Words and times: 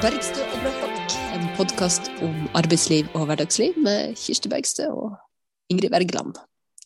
Bergstø 0.00 0.40
og 0.40 0.62
Brødfolk, 0.62 1.14
en 1.36 1.42
podkast 1.58 2.06
om 2.24 2.36
arbeidsliv 2.56 3.08
og 3.12 3.26
hverdagsliv 3.28 3.74
med 3.84 4.14
Kirsti 4.16 4.48
Bergstø 4.48 4.86
og 4.88 5.10
Ingrid 5.68 5.92
Wergeland. 5.92 6.38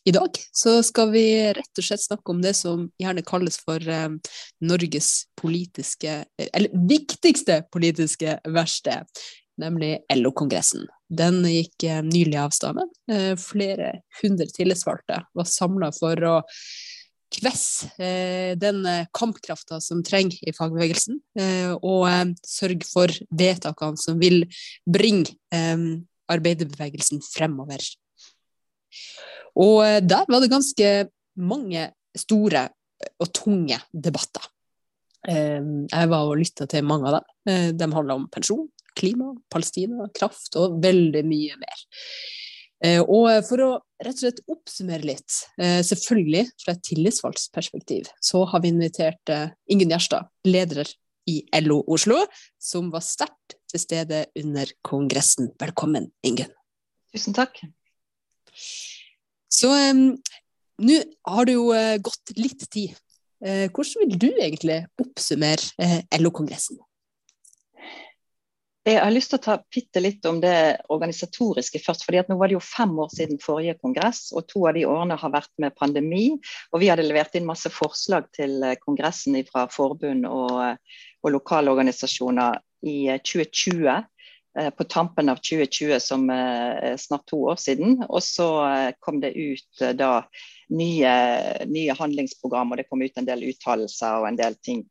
I 0.03 0.11
dag 0.17 0.41
skal 0.83 1.13
vi 1.13 1.23
rett 1.55 1.79
og 1.79 1.87
slett 1.87 2.03
snakke 2.03 2.35
om 2.35 2.41
det 2.43 2.57
som 2.59 2.89
gjerne 2.99 3.23
kalles 3.23 3.61
for 3.63 3.79
eh, 3.79 4.17
Norges 4.67 5.11
politiske, 5.39 6.17
eller 6.49 6.75
viktigste 6.91 7.61
politiske 7.71 8.35
verksted, 8.51 9.07
nemlig 9.63 9.93
LO-kongressen. 10.11 10.89
Den 11.07 11.39
gikk 11.47 11.87
eh, 11.87 12.03
nylig 12.03 12.41
av 12.43 12.57
staden. 12.57 12.91
Eh, 13.07 13.37
flere 13.39 14.01
hundre 14.25 14.51
tillitsvalgte 14.51 15.23
var 15.39 15.53
samla 15.55 15.95
for 15.95 16.27
å 16.33 16.35
kvesse 17.35 17.91
eh, 18.03 18.55
den 18.59 18.85
kampkrafta 19.15 19.81
som 19.83 20.03
trenger 20.07 20.39
i 20.47 20.55
fagbevegelsen, 20.55 21.19
eh, 21.41 21.73
og 21.75 22.07
eh, 22.11 22.33
sørge 22.47 22.87
for 22.89 23.13
vedtakene 23.35 24.01
som 24.01 24.21
vil 24.23 24.45
bringe 24.87 25.35
arbeiderbevegelsen 26.31 27.23
fremover. 27.27 27.83
Og 29.61 29.85
eh, 29.85 30.01
der 30.03 30.27
var 30.29 30.43
det 30.43 30.53
ganske 30.53 30.95
mange 31.35 31.91
store 32.17 32.69
og 33.21 33.31
tunge 33.35 33.79
debatter. 33.93 34.47
Jeg 35.25 36.09
var 36.13 36.29
og 36.29 36.37
lytta 36.37 36.67
til 36.69 36.85
mange 36.85 37.09
av 37.09 37.17
dem. 37.17 37.29
Eh, 37.49 37.69
de 37.73 37.89
handla 37.97 38.17
om 38.19 38.27
pensjon, 38.33 38.67
klima, 38.95 39.33
Palestina, 39.51 40.09
kraft 40.15 40.57
og 40.61 40.79
veldig 40.85 41.25
mye 41.27 41.57
mer. 41.61 41.85
Eh, 42.85 43.01
og 43.01 43.29
for 43.49 43.63
å 43.65 43.69
rett 44.05 44.19
og 44.19 44.21
slett 44.21 44.43
oppsummere 44.51 45.07
litt, 45.09 45.37
selvfølgelig 45.57 46.43
fra 46.61 46.75
et 46.75 46.83
tillitsvalgsperspektiv, 46.85 48.11
så 48.21 48.43
har 48.51 48.61
vi 48.61 48.73
invitert 48.75 49.33
Ingunn 49.73 49.95
Gjerstad, 49.95 50.29
leder 50.45 50.91
i 51.31 51.39
LO 51.63 51.79
Oslo, 51.89 52.19
som 52.61 52.91
var 52.93 53.01
sterkt 53.07 53.57
til 53.71 53.81
stede 53.81 54.27
under 54.37 54.69
kongressen. 54.85 55.55
Velkommen, 55.63 56.11
Ingunn. 56.27 56.53
Tusen 57.15 57.39
takk. 57.39 57.63
Så 59.49 59.73
um, 59.73 60.11
nå 60.85 61.01
har 61.31 61.49
det 61.49 61.57
jo 61.57 61.71
gått 62.05 62.35
litt 62.37 62.67
tid. 62.69 62.93
Hvordan 63.41 64.11
vil 64.11 64.21
du 64.21 64.29
egentlig 64.35 64.83
oppsummere 65.01 65.97
LO-kongressen? 66.21 66.83
Jeg 68.85 69.01
har 69.01 69.13
lyst 69.15 69.31
til 69.33 69.39
å 69.39 69.45
ta 69.47 69.55
bitte 69.73 70.01
litt 70.03 70.27
om 70.29 70.43
det 70.43 70.77
organisatoriske 70.93 71.81
først. 71.81 72.05
fordi 72.05 72.19
at 72.21 72.29
Nå 72.29 72.37
var 72.37 72.51
det 72.51 72.59
jo 72.59 72.61
fem 72.61 72.93
år 73.01 73.09
siden 73.17 73.41
forrige 73.41 73.79
kongress, 73.81 74.27
og 74.37 74.45
to 74.51 74.67
av 74.69 74.77
de 74.77 74.85
årene 74.85 75.17
har 75.17 75.33
vært 75.33 75.53
med 75.59 75.77
pandemi. 75.77 76.37
og 76.73 76.81
Vi 76.81 76.91
hadde 76.93 77.07
levert 77.07 77.35
inn 77.35 77.49
masse 77.49 77.73
forslag 77.73 78.29
til 78.37 78.61
kongressen 78.85 79.41
fra 79.49 79.65
forbund 79.73 80.29
og, 80.29 80.77
og 81.25 81.33
lokale 81.33 81.73
organisasjoner 81.73 82.61
i 82.85 83.09
2020. 83.25 84.05
Eh, 84.59 84.71
på 84.71 84.85
tampen 84.85 85.29
av 85.29 85.41
2020, 85.43 85.99
som 85.99 86.29
er 86.31 86.77
eh, 86.85 86.97
snart 87.01 87.27
to 87.27 87.41
år 87.51 87.57
siden. 87.59 88.05
Og 88.07 88.23
så 88.23 88.49
eh, 88.69 88.93
kom 89.01 89.19
det 89.25 89.33
ut 89.35 89.83
da 89.99 90.13
nye, 90.71 91.15
nye 91.67 91.97
handlingsprogram, 91.99 92.71
og 92.71 92.79
det 92.79 92.87
kom 92.87 93.03
ut 93.03 93.19
en 93.19 93.27
del 93.27 93.49
uttalelser 93.49 94.21
og 94.21 94.29
en 94.29 94.39
del 94.39 94.61
ting 94.63 94.85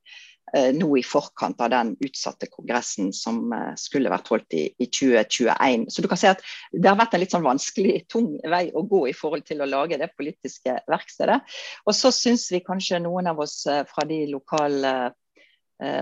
nå 0.54 0.88
i 1.00 1.04
forkant 1.06 1.62
av 1.66 1.72
den 1.74 1.94
utsatte 2.06 2.46
kongressen 2.52 3.10
som 3.16 3.54
skulle 3.80 4.12
vært 4.14 4.30
holdt 4.30 4.54
i, 4.54 4.68
i, 4.78 4.86
2021. 4.86 5.88
Så 5.90 6.04
du 6.04 6.08
kan 6.12 6.20
si 6.22 6.30
at 6.30 6.44
det 6.72 6.90
har 6.90 7.00
vært 7.00 7.16
en 7.18 7.24
litt 7.24 7.34
sånn 7.34 7.48
vanskelig, 7.48 8.04
tung 8.12 8.36
vei 8.52 8.68
å 8.70 8.84
gå 8.86 9.08
i 9.10 9.16
forhold 9.18 9.48
til 9.50 9.64
å 9.64 9.70
lage 9.70 9.98
det 9.98 10.12
politiske 10.14 10.78
verkstedet. 10.92 11.40
Og 11.88 11.98
så 11.98 12.14
syns 12.14 12.46
vi 12.54 12.62
kanskje 12.66 13.02
noen 13.02 13.32
av 13.34 13.42
oss 13.42 13.64
fra 13.66 14.06
de 14.10 14.24
lokale 14.30 14.94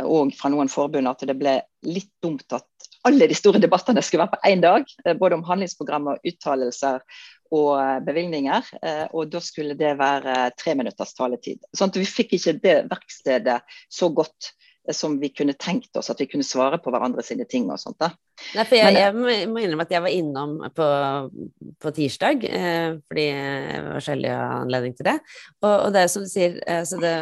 og 0.04 0.36
fra 0.38 0.52
noen 0.52 0.70
forbund 0.70 1.10
at 1.10 1.24
det 1.26 1.38
ble 1.40 1.56
litt 1.88 2.12
dumt 2.22 2.52
at 2.54 2.91
alle 3.08 3.28
de 3.30 3.38
store 3.38 3.62
debattene 3.62 4.04
skulle 4.06 4.26
være 4.26 4.36
på 4.38 4.52
én 4.52 4.64
dag. 4.64 4.88
Eh, 5.06 5.18
både 5.18 5.38
om 5.40 5.46
handlingsprogrammer, 5.48 6.22
uttalelser 6.28 7.04
og 7.52 7.76
eh, 7.80 8.00
bevilgninger. 8.08 8.72
Eh, 8.82 9.06
og 9.12 9.32
da 9.34 9.44
skulle 9.44 9.78
det 9.80 9.96
være 10.00 10.52
tre 10.60 10.76
minutters 10.80 11.16
taletid. 11.18 11.62
Sånn 11.76 11.94
at 11.94 12.02
vi 12.02 12.10
fikk 12.10 12.38
ikke 12.38 12.58
det 12.64 12.78
verkstedet 12.92 13.62
så 13.92 14.12
godt 14.14 14.54
som 14.92 15.20
vi 15.20 15.30
kunne 15.30 15.54
tenkt 15.54 15.96
oss, 15.98 16.10
at 16.10 16.20
vi 16.22 16.26
kunne 16.26 16.46
svare 16.46 16.80
på 16.82 16.92
hverandre 16.94 17.24
sine 17.26 17.46
ting 17.50 17.70
og 17.72 17.80
sånt. 17.80 18.00
da. 18.02 18.12
Nei, 18.58 18.66
for 18.66 18.78
jeg, 18.80 18.96
jeg 18.98 19.50
må 19.52 19.62
innrømme 19.62 19.86
at 19.86 19.94
jeg 19.94 20.04
var 20.04 20.16
innom 20.16 20.56
på, 20.76 20.88
på 21.82 21.92
tirsdag, 21.96 22.46
eh, 22.50 22.96
fordi 23.12 23.28
det 23.32 23.82
var 23.88 24.06
skjellig 24.08 24.32
anledning 24.38 24.96
til 24.98 25.12
det. 25.12 25.18
Og, 25.62 25.76
og 25.76 25.92
det 25.94 26.02
er 26.02 26.10
som 26.14 26.26
du 26.26 26.32
sier, 26.32 26.58
eh, 26.66 26.82
så 26.88 26.98
det 27.02 27.14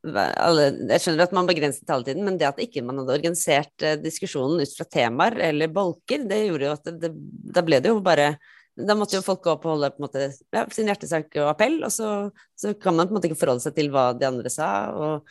alle, 0.00 0.70
jeg 0.94 1.02
skjønner 1.02 1.26
at 1.26 1.34
man 1.36 1.48
begrenset 1.48 1.84
taletiden, 1.88 2.24
men 2.24 2.38
det 2.40 2.48
at 2.48 2.62
ikke 2.62 2.82
man 2.86 3.02
hadde 3.02 3.18
organisert 3.18 3.84
eh, 3.84 3.98
diskusjonen 4.00 4.62
ut 4.64 4.72
fra 4.78 4.86
temaer 4.88 5.36
eller 5.50 5.72
bolker, 5.74 6.24
det 6.30 6.38
gjorde 6.46 6.68
jo 6.68 6.72
at 6.78 6.88
det, 6.88 6.96
det, 7.02 7.10
da 7.56 7.64
ble 7.66 7.82
det 7.84 7.92
jo 7.92 8.00
bare 8.04 8.32
da 8.80 8.94
måtte 8.96 9.18
jo 9.18 9.24
folk 9.24 9.42
gå 9.44 9.52
opp 9.52 9.66
og 9.66 9.74
holde 9.74 9.90
på 9.92 10.00
en 10.00 10.06
måte, 10.06 10.26
ja, 10.56 10.64
sin 10.72 10.88
hjertesak 10.88 11.34
og 11.42 11.50
appell, 11.50 11.80
og 11.84 11.92
så, 11.92 12.08
så, 12.56 12.72
kan 12.80 12.96
man 12.96 13.08
på 13.08 13.12
en 13.12 13.18
måte 13.18 13.28
ikke 13.28 13.42
forholde 13.42 13.64
seg 13.64 13.76
til 13.76 13.90
hva 13.92 14.10
de 14.16 14.28
andre 14.28 14.52
sa. 14.52 14.70
og 14.94 15.28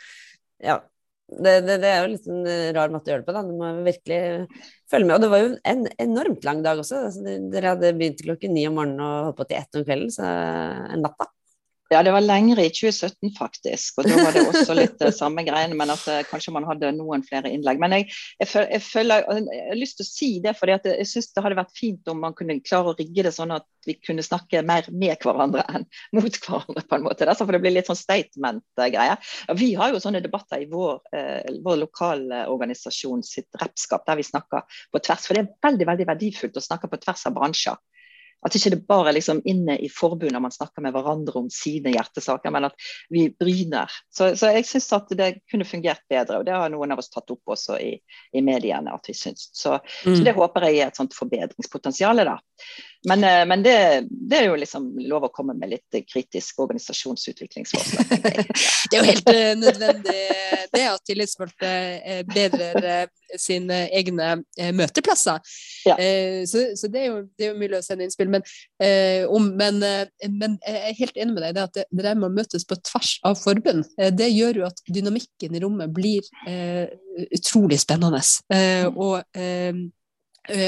ja, 0.61 0.75
det, 1.29 1.55
det, 1.67 1.77
er 1.87 2.03
jo 2.03 2.11
litt 2.11 2.27
en 2.29 2.45
rar 2.75 2.93
måte 2.93 3.09
å 3.09 3.13
gjøre 3.13 3.23
det 3.23 3.29
på. 3.29 3.35
da, 3.35 3.43
Du 3.47 3.55
må 3.57 3.71
virkelig 3.85 4.21
følge 4.91 5.07
med. 5.07 5.15
Og 5.15 5.23
det 5.23 5.31
var 5.31 5.43
jo 5.43 5.49
en 5.71 5.83
enormt 6.05 6.45
lang 6.47 6.63
dag 6.65 6.81
også. 6.81 7.03
Altså, 7.07 7.35
dere 7.53 7.75
hadde 7.75 7.93
begynt 7.97 8.23
klokken 8.25 8.55
ni 8.57 8.65
om 8.69 8.77
morgenen 8.79 9.03
og 9.05 9.29
holdt 9.29 9.39
på 9.39 9.49
til 9.49 9.59
ett 9.61 9.79
om 9.79 9.85
kvelden, 9.85 10.13
så 10.13 10.29
en 10.29 11.05
natta. 11.05 11.29
Ja, 11.89 12.03
det 12.05 12.11
var 12.13 12.21
lengre 12.21 12.67
i 12.67 12.69
2017 12.69 13.31
faktisk. 13.33 13.97
Og 13.97 14.05
da 14.05 14.17
var 14.21 14.35
det 14.35 14.43
også 14.45 14.75
litt 14.77 14.99
samme 15.17 15.41
greiene, 15.47 15.73
men 15.77 15.89
at 15.89 16.03
uh, 16.05 16.19
kanskje 16.29 16.53
man 16.53 16.67
hadde 16.69 16.91
noen 16.93 17.23
flere 17.25 17.49
innlegg. 17.49 17.81
Men 17.81 17.95
jeg, 17.97 18.05
jeg, 18.37 18.49
jeg, 18.61 18.83
føler, 18.85 19.25
jeg 19.25 19.63
har 19.71 19.79
lyst 19.79 19.97
til 19.97 20.05
å 20.05 20.09
si 20.09 20.29
det, 20.43 20.53
for 20.59 20.69
jeg 20.69 21.07
syns 21.09 21.31
det 21.33 21.43
hadde 21.45 21.57
vært 21.57 21.73
fint 21.77 22.11
om 22.13 22.21
man 22.21 22.37
kunne 22.37 22.59
klare 22.61 22.93
å 22.93 22.97
rigge 22.99 23.25
det 23.25 23.33
sånn 23.33 23.55
at 23.57 23.65
vi 23.87 23.97
kunne 24.05 24.25
snakke 24.25 24.61
mer 24.69 24.85
med 24.93 25.17
hverandre 25.23 25.65
enn 25.73 25.87
mot 26.13 26.39
hverandre, 26.43 26.85
på 26.85 26.99
en 26.99 27.07
måte. 27.07 27.25
Da. 27.25 27.37
For 27.39 27.57
det 27.57 27.63
blir 27.65 27.73
litt 27.73 27.89
sånn 27.89 27.97
statement-greie. 27.97 29.17
Vi 29.57 29.73
har 29.79 29.89
jo 29.95 30.03
sånne 30.03 30.21
debatter 30.21 30.61
i 30.61 30.69
vår, 30.69 31.01
uh, 31.17 31.61
vår 31.65 31.83
lokalorganisasjon 31.87 33.25
sitt 33.25 33.49
repskap, 33.63 34.05
der 34.05 34.21
vi 34.21 34.29
snakker 34.29 34.81
på 34.93 35.01
tvers. 35.01 35.25
For 35.25 35.33
det 35.33 35.47
er 35.47 35.71
veldig, 35.71 35.89
veldig 35.89 36.11
verdifullt 36.13 36.61
å 36.61 36.69
snakke 36.69 36.91
på 36.91 37.01
tvers 37.01 37.25
av 37.25 37.39
bransjer. 37.39 37.81
At 38.45 38.55
ikke 38.55 38.71
det 38.71 38.81
bare 38.87 39.13
liksom 39.15 39.41
inne 39.49 39.75
i 39.83 39.89
forbundet 39.91 40.41
man 40.41 40.53
snakker 40.53 40.83
med 40.85 40.93
hverandre 40.95 41.41
om 41.41 41.49
sine 41.51 41.91
hjertesaker, 41.91 42.53
men 42.55 42.69
at 42.69 42.89
vi 43.11 43.27
bryner. 43.29 43.91
Så, 44.15 44.31
så 44.39 44.53
jeg 44.55 44.67
syns 44.69 44.87
at 44.95 45.11
det 45.19 45.31
kunne 45.51 45.67
fungert 45.67 46.05
bedre, 46.09 46.39
og 46.39 46.47
det 46.47 46.55
har 46.55 46.71
noen 46.71 46.95
av 46.95 47.01
oss 47.03 47.11
tatt 47.11 47.31
opp 47.33 47.55
også 47.55 47.79
i, 47.83 47.91
i 48.31 48.43
mediene. 48.45 48.93
at 48.95 49.11
vi 49.11 49.17
synes. 49.17 49.49
Så, 49.53 49.75
mm. 50.05 50.15
så, 50.15 50.21
det 50.23 50.37
håper 50.37 50.69
jeg 50.69 50.79
er 50.79 50.93
et 50.93 51.01
sånt 51.01 51.17
forbedringspotensial. 51.17 52.23
da. 52.23 52.39
Men, 53.07 53.23
eh, 53.23 53.45
men 53.45 53.63
det, 53.63 54.07
det, 54.09 54.37
er 54.37 54.49
jo 54.49 54.55
liksom 54.59 54.89
lov 55.07 55.27
å 55.27 55.31
komme 55.35 55.55
med 55.55 55.71
litt 55.71 55.99
kritisk 56.07 56.59
organisasjonsutviklingsforslag. 56.59 58.09
det 58.91 58.97
er 58.97 58.99
jo 58.99 59.07
helt 59.07 59.31
uh, 59.31 59.53
nødvendig 59.59 60.23
det 60.73 60.83
at 60.83 61.05
tillitsvalgte 61.07 61.69
uh, 62.03 62.21
bedrer 62.27 63.07
sine 63.37 63.81
egne 63.95 64.39
møteplasser. 64.75 65.39
Ja. 65.87 65.95
Så, 66.49 66.63
så, 66.77 66.89
det 66.91 67.01
er, 67.01 67.07
jo, 67.09 67.21
det 67.37 67.45
er 67.45 67.53
jo 67.53 67.59
mulig 67.59 67.77
å 67.77 67.83
sende 67.85 68.05
innspill. 68.05 68.31
Men, 68.31 68.43
om, 69.31 69.49
men, 69.59 69.79
men, 69.79 70.57
jeg 70.65 70.79
er 70.91 70.97
helt 70.99 71.19
enig 71.19 71.35
med 71.35 71.43
deg 71.45 71.59
i 71.59 71.63
at 71.63 71.77
det, 71.77 71.85
det 71.91 72.05
der 72.05 72.19
med 72.19 72.29
å 72.29 72.35
møtes 72.35 72.67
på 72.67 72.77
tvers 72.91 73.15
av 73.27 73.39
forbund, 73.39 73.87
det 74.17 74.29
gjør 74.31 74.61
jo 74.61 74.67
at 74.69 74.83
dynamikken 74.89 75.55
i 75.55 75.63
rommet 75.63 75.93
blir 75.95 76.25
utrolig 77.35 77.79
spennende. 77.81 78.21
Mm. 78.51 78.97
og 78.99 79.19
Eh, 79.39 79.73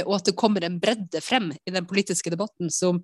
og 0.06 0.16
at 0.18 0.30
det 0.30 0.38
kommer 0.38 0.66
en 0.66 0.80
bredde 0.82 1.22
frem 1.24 1.52
i 1.66 1.74
den 1.74 1.88
politiske 1.90 2.32
debatten 2.34 2.72
som, 2.74 3.02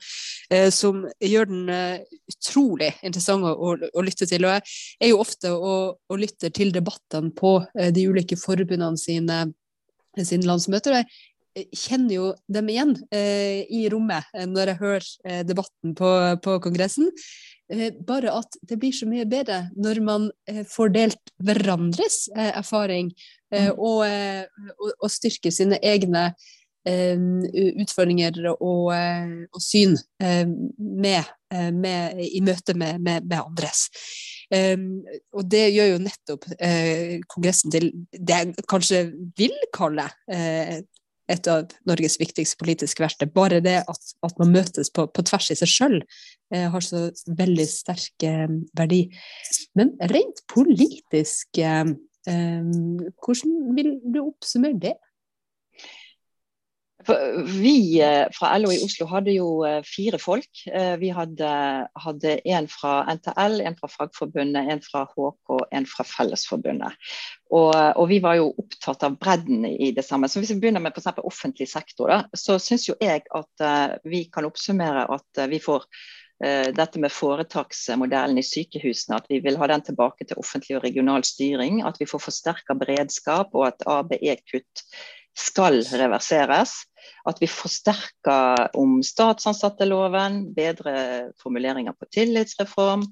eh, 0.49 0.69
som 0.73 1.05
gjør 1.23 1.49
den 1.49 1.69
eh, 1.73 2.17
utrolig 2.31 2.91
interessant 3.05 3.45
å, 3.47 3.73
å, 3.77 4.05
lytte 4.05 4.27
til. 4.29 4.45
Og 4.45 4.55
jeg 4.55 5.07
er 5.07 5.13
jo 5.13 5.21
ofte 5.23 5.53
og, 5.53 5.97
og 6.09 6.21
lytter 6.21 6.53
til 6.53 6.73
debattene 6.75 7.33
på 7.37 7.59
de 7.93 8.05
ulike 8.09 8.37
forbundene 8.39 8.99
sine, 8.99 9.41
sine 10.17 10.47
landsmøter. 10.47 11.01
Jeg 11.57 11.69
kjenner 11.73 12.15
jo 12.15 12.31
dem 12.53 12.69
igjen 12.69 12.95
eh, 13.09 13.65
i 13.73 13.87
rommet 13.91 14.27
når 14.47 14.73
jeg 14.73 14.81
hører 14.83 15.43
debatten 15.47 15.95
på, 15.97 16.11
på 16.43 16.59
kongressen. 16.63 17.11
bare 18.07 18.31
at 18.31 18.53
det 18.63 18.77
blir 18.79 18.93
så 18.95 19.03
mye 19.09 19.25
bedre 19.27 19.65
når 19.75 19.97
man 19.99 20.29
får 20.71 20.93
delt 20.95 21.33
hverandres 21.43 22.29
erfaring 22.31 23.09
mm. 23.51 23.73
og, 23.75 24.05
og, 24.77 24.93
og 25.01 25.11
styrker 25.11 25.51
sine 25.51 25.75
egne 25.83 26.29
Eh, 26.31 26.66
utfordringer 26.87 28.37
og, 28.53 28.93
eh, 28.95 29.33
og 29.51 29.63
syn 29.63 29.97
eh, 30.23 30.45
med, 30.77 31.33
med, 31.73 32.19
i 32.23 32.41
møte 32.43 32.75
med, 32.77 33.01
med, 33.03 33.37
andres. 33.37 33.87
Um, 34.47 35.01
og 35.35 35.47
det 35.51 35.65
gjør 35.75 35.89
jo 35.89 36.03
nettopp 36.05 36.45
uh, 36.55 37.17
Kongressen 37.27 37.73
til 37.73 37.89
det 38.15 38.37
jeg 38.37 38.67
kanskje 38.71 39.01
vil 39.35 39.55
kalle 39.75 40.05
uh, 40.07 40.77
et 41.27 41.49
av 41.51 41.73
Norges 41.89 42.15
viktigste 42.21 42.55
politiske 42.61 43.03
verktøy. 43.03 43.27
Bare 43.35 43.59
det 43.63 43.81
at, 43.83 44.13
at 44.23 44.39
man 44.39 44.53
møtes 44.55 44.91
på, 44.95 45.03
på, 45.11 45.25
tvers 45.27 45.51
i 45.51 45.57
seg 45.59 45.71
sjøl, 45.71 45.97
uh, 46.55 46.67
har 46.71 46.85
så 46.85 47.09
veldig 47.27 47.67
sterk 47.67 48.27
verdi. 48.79 49.01
Men 49.75 49.97
rent 50.13 50.43
politisk 50.51 51.59
hvordan 52.27 53.51
vil 53.75 53.93
du 54.03 54.17
oppsummere 54.19 54.79
det? 54.83 54.97
Vi 57.61 58.01
eh, 58.01 58.27
fra 58.33 58.57
LO 58.57 58.71
i 58.71 58.79
Oslo 58.83 59.07
hadde 59.07 59.31
jo 59.35 59.47
eh, 59.67 59.79
fire 59.87 60.19
folk. 60.19 60.49
Eh, 60.67 60.95
vi 60.99 61.11
hadde, 61.15 61.49
hadde 62.03 62.33
en 62.43 62.67
fra 62.71 62.99
NTL, 63.13 63.61
en 63.63 63.77
fra 63.79 63.89
Fagforbundet, 63.91 64.67
en 64.73 64.83
fra 64.83 65.05
HK, 65.07 65.53
en 65.71 65.87
fra 65.87 66.05
Fellesforbundet. 66.07 67.09
Og, 67.51 67.71
og, 67.71 68.03
vi 68.11 68.19
var 68.23 68.39
jo 68.41 68.51
opptatt 68.59 69.07
av 69.07 69.17
bredden 69.21 69.65
i 69.69 69.93
det 69.95 70.03
samme. 70.03 70.27
Så 70.27 70.43
Hvis 70.43 70.51
vi 70.55 70.59
begynner 70.61 70.83
med 70.83 70.95
f.eks. 70.95 71.23
offentlig 71.23 71.69
sektor, 71.71 72.11
da, 72.11 72.21
så 72.35 72.59
syns 72.59 72.89
jo 72.89 72.97
jeg 72.99 73.23
at 73.23 73.67
vi 74.03 74.25
kan 74.33 74.47
oppsummere 74.47 75.07
at 75.15 75.47
vi 75.47 75.61
får 75.63 75.87
dette 76.37 76.99
med 77.01 77.09
foretaksmodellen 77.09 78.37
i 78.37 78.43
sykehusene, 78.45 79.17
at 79.17 79.31
vi 79.31 79.39
vil 79.41 79.55
ha 79.57 79.71
den 79.71 79.81
tilbake 79.87 80.27
til 80.27 80.37
offentlig 80.37 80.75
og 80.77 80.83
regional 80.83 81.23
styring. 81.25 81.79
At 81.87 81.97
vi 81.97 82.05
får 82.05 82.27
forsterka 82.27 82.75
beredskap 82.77 83.55
og 83.57 83.71
at 83.71 83.87
ABE-kutt 83.89 84.83
skal 85.37 85.81
reverseres. 85.93 86.79
At 87.27 87.39
vi 87.43 87.49
forsterker 87.51 88.69
om 88.79 88.99
statsansatteloven, 89.03 90.47
bedre 90.55 91.33
formuleringer 91.41 91.95
på 91.95 92.07
tillitsreform, 92.15 93.05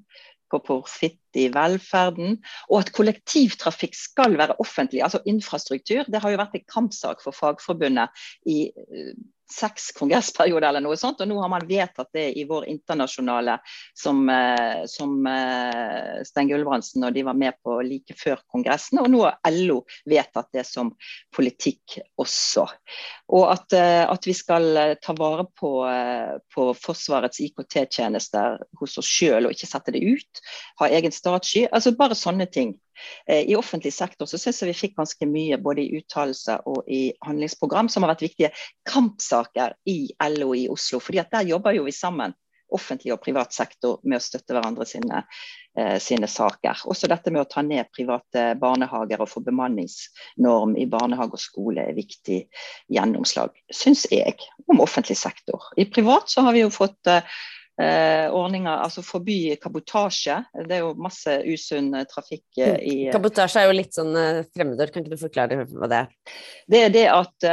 på 0.51 0.59
profitt 0.63 1.39
i 1.39 1.47
velferden, 1.51 2.37
og 2.69 2.83
at 2.83 2.91
kollektivtrafikk 2.95 3.95
skal 3.97 4.37
være 4.39 4.57
offentlig. 4.61 5.01
Altså 5.03 5.23
infrastruktur. 5.27 6.05
Det 6.07 6.21
har 6.21 6.31
jo 6.31 6.41
vært 6.41 6.57
en 6.59 6.67
kampsak 6.71 7.23
for 7.25 7.35
Fagforbundet 7.35 8.27
i 8.51 8.69
seks 9.51 9.91
kongressperioder 9.91 10.67
eller 10.67 10.83
noe 10.83 10.97
sånt, 10.97 11.19
og 11.21 11.29
nå 11.29 11.37
har 11.41 11.51
man 11.51 11.65
vedtatt 11.67 12.09
det 12.15 12.25
i 12.39 12.45
vår 12.49 12.65
internasjonale 12.71 13.57
som, 13.93 14.23
eh, 14.29 14.85
som 14.89 15.27
eh, 15.29 16.23
Stein 16.25 16.49
Gulbrandsen 16.49 17.05
og 17.05 17.13
de 17.13 17.25
var 17.27 17.37
med 17.37 17.57
på 17.63 17.77
like 17.85 18.17
før 18.17 18.41
kongressen, 18.51 18.99
og 19.03 19.11
nå 19.13 19.21
har 19.27 19.37
LO 19.53 19.83
vedtatt 20.09 20.49
det 20.55 20.65
som 20.67 20.91
politikk 21.35 21.99
også. 22.21 22.65
Og 23.37 23.45
at, 23.51 23.77
eh, 23.77 24.03
at 24.09 24.25
vi 24.25 24.33
skal 24.37 24.97
ta 25.01 25.15
vare 25.17 25.45
på, 25.53 25.73
på 26.55 26.69
Forsvarets 26.81 27.41
IKT-tjenester 27.45 28.59
hos 28.79 28.97
oss 29.01 29.09
sjøl 29.09 29.45
og 29.45 29.53
ikke 29.53 29.69
sette 29.69 29.93
det 29.95 30.01
ut, 30.05 30.43
ha 30.81 30.89
egen 30.89 31.13
statssky, 31.13 31.67
altså 31.69 31.93
bare 31.97 32.17
sånne 32.17 32.49
ting. 32.49 32.75
Eh, 33.27 33.43
I 33.51 33.57
offentlig 33.57 33.93
sektor 33.93 34.29
så 34.29 34.39
synes 34.41 34.61
jeg 34.61 34.71
vi 34.71 34.79
fikk 34.79 34.95
ganske 34.99 35.27
mye 35.29 35.59
både 35.61 35.83
i 35.83 35.99
uttalelser 35.99 36.65
og 36.69 36.87
i 36.91 37.09
handlingsprogram 37.25 37.89
som 37.91 38.05
har 38.05 38.15
vært 38.15 38.25
viktige 38.27 38.53
kampsaker 38.89 39.77
i 39.89 39.99
LO 40.35 40.53
i 40.55 40.67
Oslo. 40.71 40.99
fordi 40.99 41.21
at 41.21 41.31
der 41.31 41.47
jobber 41.53 41.75
jo 41.75 41.85
vi 41.85 41.95
sammen, 41.95 42.33
offentlig 42.73 43.13
og 43.13 43.21
privat 43.23 43.53
sektor, 43.53 43.99
med 44.03 44.19
å 44.19 44.23
støtte 44.23 44.55
hverandre 44.55 44.85
sine, 44.89 45.23
eh, 45.77 45.97
sine 45.99 46.27
saker. 46.27 46.85
Også 46.89 47.07
dette 47.07 47.31
med 47.31 47.43
å 47.43 47.49
ta 47.49 47.61
ned 47.61 47.91
private 47.95 48.55
barnehager 48.59 49.21
og 49.21 49.29
få 49.29 49.43
bemanningsnorm 49.45 50.75
i 50.77 50.87
barnehage 50.89 51.37
og 51.37 51.43
skole 51.43 51.85
er 51.85 51.97
viktig 51.97 52.41
gjennomslag, 52.91 53.51
syns 53.71 54.05
jeg, 54.11 54.37
om 54.67 54.81
offentlig 54.81 55.17
sektor. 55.17 55.71
I 55.77 55.85
privat 55.85 56.29
så 56.29 56.41
har 56.41 56.53
vi 56.53 56.65
jo 56.65 56.73
fått 56.73 57.11
eh, 57.11 57.21
eh, 57.81 58.31
ordninger, 58.31 58.71
altså 58.71 59.03
forby 59.05 59.55
kabotasje. 59.61 60.39
Det 60.67 60.77
er 60.77 60.83
jo 60.83 60.93
masse 60.99 61.37
usunn 61.49 61.91
eh, 61.97 62.07
trafikk 62.09 62.61
eh, 62.61 62.77
i 62.79 62.95
eh, 63.07 63.13
Kabotasje 63.15 63.63
er 63.63 63.69
jo 63.69 63.77
litt 63.77 63.95
sånn 63.95 64.13
fremmedord, 64.55 64.93
kan 64.93 65.03
ikke 65.03 65.15
du 65.15 65.23
forklare 65.25 65.61
hva 65.63 65.91
det 65.91 66.01
er? 66.03 66.35
Det 66.71 66.83
er 66.87 66.93
det 66.95 67.05
at, 67.11 67.49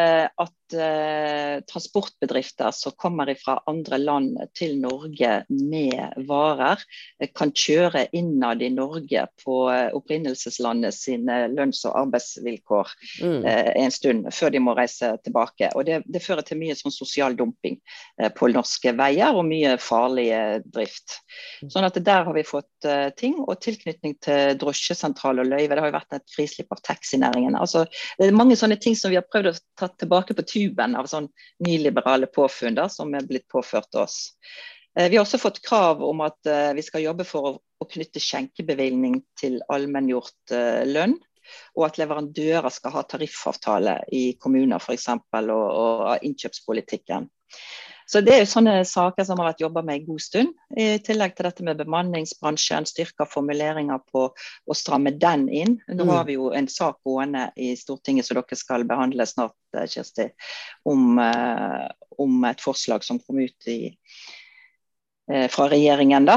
at 0.46 0.56
transportbedrifter 0.72 2.70
som 2.74 2.94
kommer 2.96 3.30
fra 3.38 3.58
andre 3.70 3.98
land 3.98 4.38
til 4.56 4.78
Norge 4.80 5.32
med 5.48 6.26
varer, 6.28 6.80
eh, 7.20 7.30
kan 7.34 7.52
kjøre 7.52 8.06
innad 8.16 8.62
i 8.62 8.70
Norge 8.72 9.26
på 9.44 9.56
eh, 9.72 9.90
opprinnelseslandet 9.96 10.94
sine 10.96 11.38
lønns- 11.52 11.84
og 11.88 11.96
arbeidsvilkår 12.04 12.92
mm. 13.22 13.44
eh, 13.44 13.70
en 13.84 13.94
stund 13.94 14.28
før 14.34 14.54
de 14.54 14.62
må 14.62 14.76
reise 14.78 15.12
tilbake. 15.24 15.72
Og 15.76 15.86
Det, 15.88 16.02
det 16.06 16.22
fører 16.24 16.46
til 16.46 16.60
mye 16.60 16.76
sånn 16.78 16.94
sosial 16.94 17.36
dumping 17.38 17.78
eh, 18.20 18.30
på 18.34 18.50
norske 18.52 18.94
veier 18.98 19.34
og 19.34 19.46
mye 19.48 19.76
farlig 19.82 20.28
drift. 20.72 21.18
Mm. 21.62 21.72
Sånn 21.74 21.88
at 21.88 22.00
Der 22.02 22.26
har 22.26 22.36
vi 22.36 22.46
fått 22.46 22.88
eh, 22.88 23.08
ting. 23.18 23.38
Og 23.42 23.58
tilknytning 23.62 24.16
til 24.22 24.56
drosjesentral 24.60 25.42
og 25.42 25.48
løyve. 25.48 25.74
Det 25.74 25.82
har 25.82 25.90
jo 25.90 25.98
vært 25.98 26.18
et 26.18 26.34
frislipp 26.34 26.72
av 26.74 26.82
taxinæringen. 26.86 27.56
Altså, 27.58 27.84
det 28.18 28.28
er 28.28 28.36
mange 28.36 28.56
sånne 28.58 28.78
ting 28.80 28.96
som 28.98 29.12
vi 29.12 29.18
har 29.18 29.26
prøvd 29.28 29.52
å 29.52 29.56
ta 29.78 29.88
tilbake 30.00 30.36
på 30.36 30.46
tur 30.46 30.61
tuben 30.62 30.96
av 30.98 31.10
sånn 31.10 31.28
nyliberale 31.66 32.28
påfunn 32.30 32.80
som 32.90 33.14
er 33.14 33.26
blitt 33.28 33.48
påført 33.50 33.94
oss. 33.94 34.32
Eh, 34.98 35.10
vi 35.10 35.16
har 35.16 35.24
også 35.24 35.40
fått 35.40 35.62
krav 35.64 36.02
om 36.04 36.22
at 36.24 36.38
uh, 36.48 36.72
vi 36.76 36.84
skal 36.84 37.04
jobbe 37.06 37.26
for 37.28 37.52
å, 37.52 37.58
knytte 37.92 38.20
skjenkebevilgning 38.22 39.16
til 39.34 39.56
allmenngjort 39.72 40.52
uh, 40.54 40.84
lønn. 40.86 41.16
Og 41.74 41.88
at 41.88 41.96
leverandører 41.98 42.70
skal 42.70 42.94
ha 42.94 43.02
tariffavtale 43.10 43.96
i 44.14 44.36
kommuner 44.40 44.78
f.eks. 44.78 45.08
Og, 45.10 45.50
og 45.50 46.22
innkjøpspolitikken. 46.28 47.26
Så 48.06 48.20
Det 48.20 48.34
er 48.34 48.42
jo 48.42 48.50
sånne 48.50 48.74
saker 48.88 49.26
som 49.26 49.40
har 49.40 49.52
vært 49.52 49.62
jobba 49.64 49.82
med 49.86 50.00
en 50.00 50.06
god 50.10 50.22
stund. 50.24 50.52
I 50.76 50.98
tillegg 51.04 51.36
til 51.36 51.48
dette 51.48 51.66
med 51.66 51.80
bemanningsbransjen, 51.80 52.86
styrka 52.88 53.26
formuleringer 53.30 54.02
på 54.12 54.28
å 54.32 54.76
stramme 54.76 55.14
den 55.22 55.48
inn. 55.48 55.78
Nå 55.88 56.06
har 56.10 56.24
mm. 56.24 56.28
vi 56.28 56.36
jo 56.38 56.50
en 56.56 56.68
sak 56.70 57.00
gående 57.06 57.48
i 57.56 57.72
Stortinget 57.78 58.28
som 58.28 58.38
dere 58.38 58.58
skal 58.58 58.86
behandle 58.88 59.26
snart, 59.28 59.56
Kirsti, 59.88 60.28
om, 60.84 61.16
uh, 61.16 61.88
om 62.20 62.42
et 62.44 62.60
forslag 62.60 63.06
som 63.06 63.22
kom 63.22 63.38
ut 63.40 63.68
i 63.72 63.78
eh, 65.32 65.46
fra 65.48 65.64
regjeringen. 65.72 66.26
da, 66.28 66.36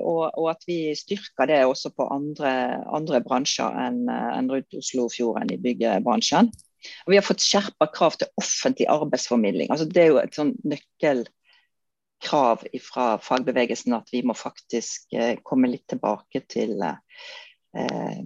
og, 0.00 0.22
og, 0.30 0.46
at 0.54 0.64
vi 0.64 0.94
styrker 0.96 1.50
det 1.50 1.60
også 1.68 1.92
på 1.92 2.06
andre, 2.08 2.54
andre 2.88 3.20
bransjer 3.20 3.76
enn 3.84 4.06
enn 4.08 4.48
rundt 4.48 4.80
Oslofjorden 4.80 5.52
i 5.52 5.60
byggebransjen. 5.60 6.48
Og 7.06 7.14
vi 7.14 7.18
har 7.18 7.26
fått 7.26 7.44
skjerpa 7.44 7.88
krav 7.94 8.18
til 8.18 8.30
offentlig 8.40 8.88
arbeidsformidling. 8.92 9.72
Altså, 9.72 9.88
det 9.88 10.04
er 10.04 10.12
jo 10.12 10.20
et 10.22 10.38
sånn 10.38 10.54
nøkkelkrav 10.66 12.66
fra 12.84 13.08
fagbevegelsen 13.22 13.98
at 13.98 14.14
vi 14.14 14.24
må 14.26 14.36
faktisk 14.38 15.16
eh, 15.16 15.36
komme 15.46 15.70
litt 15.72 15.86
tilbake 15.92 16.44
til, 16.52 16.76
eh, 16.82 18.22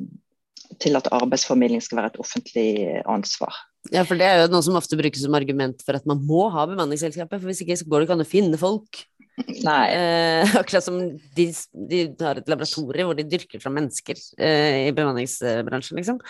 til 0.82 1.00
at 1.00 1.12
arbeidsformidling 1.14 1.84
skal 1.84 2.02
være 2.02 2.14
et 2.14 2.22
offentlig 2.22 2.70
ansvar. 3.04 3.64
Ja, 3.94 4.02
for 4.06 4.18
det 4.18 4.26
er 4.26 4.40
jo 4.40 4.48
noe 4.50 4.64
som 4.66 4.78
ofte 4.78 4.98
brukes 4.98 5.22
som 5.22 5.36
argument 5.38 5.82
for 5.86 5.98
at 5.98 6.06
man 6.08 6.22
må 6.26 6.48
ha 6.54 6.64
bemanningsselskapet, 6.68 7.38
for 7.38 7.50
hvis 7.50 7.62
ikke 7.62 7.76
så 7.78 7.86
går 7.86 8.02
det 8.02 8.08
ikke 8.08 8.16
an 8.16 8.24
å 8.24 8.28
finne 8.28 8.60
folk. 8.60 9.04
Eh, 9.36 10.56
akkurat 10.60 10.84
som 10.84 10.96
de, 11.36 11.46
de, 11.90 11.98
har 12.22 12.40
et 12.40 12.48
laboratorium 12.48 13.10
hvor 13.10 13.18
de 13.18 13.26
dyrker 13.28 13.60
fra 13.60 13.72
mennesker 13.74 14.16
eh, 14.40 14.86
i 14.88 14.94
bemanningsbransjen, 14.96 16.00
liksom. 16.00 16.20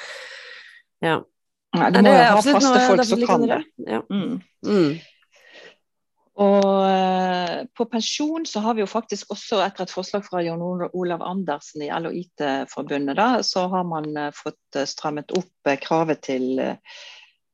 Ja. 1.05 1.21
Nei, 1.77 1.91
du 1.95 2.01
må 2.05 2.15
jo 2.15 2.25
ha 2.25 2.41
faste 2.41 2.81
folk 2.87 3.05
som 3.11 3.23
kan 3.29 3.47
det. 3.47 3.61
Ja. 3.87 4.01
Mm. 4.11 4.41
Mm. 4.67 4.97
Og 6.47 6.67
uh, 6.69 7.63
på 7.73 7.87
pensjon 7.89 8.45
så 8.49 8.61
har 8.65 8.77
vi 8.77 8.83
jo 8.85 8.89
faktisk 8.91 9.31
også 9.33 9.63
etter 9.65 9.87
et 9.87 9.95
forslag 9.95 10.27
fra 10.27 10.43
Jon 10.45 10.85
Olav 10.93 11.25
Andersen 11.25 11.87
i 11.87 11.89
LO 11.89 12.13
IT-forbundet, 12.13 13.17
da, 13.17 13.29
så 13.47 13.65
har 13.73 13.87
man 13.89 14.11
uh, 14.19 14.29
fått 14.37 14.77
uh, 14.77 14.85
strammet 14.89 15.33
opp 15.37 15.73
kravet 15.81 16.21
til, 16.29 16.61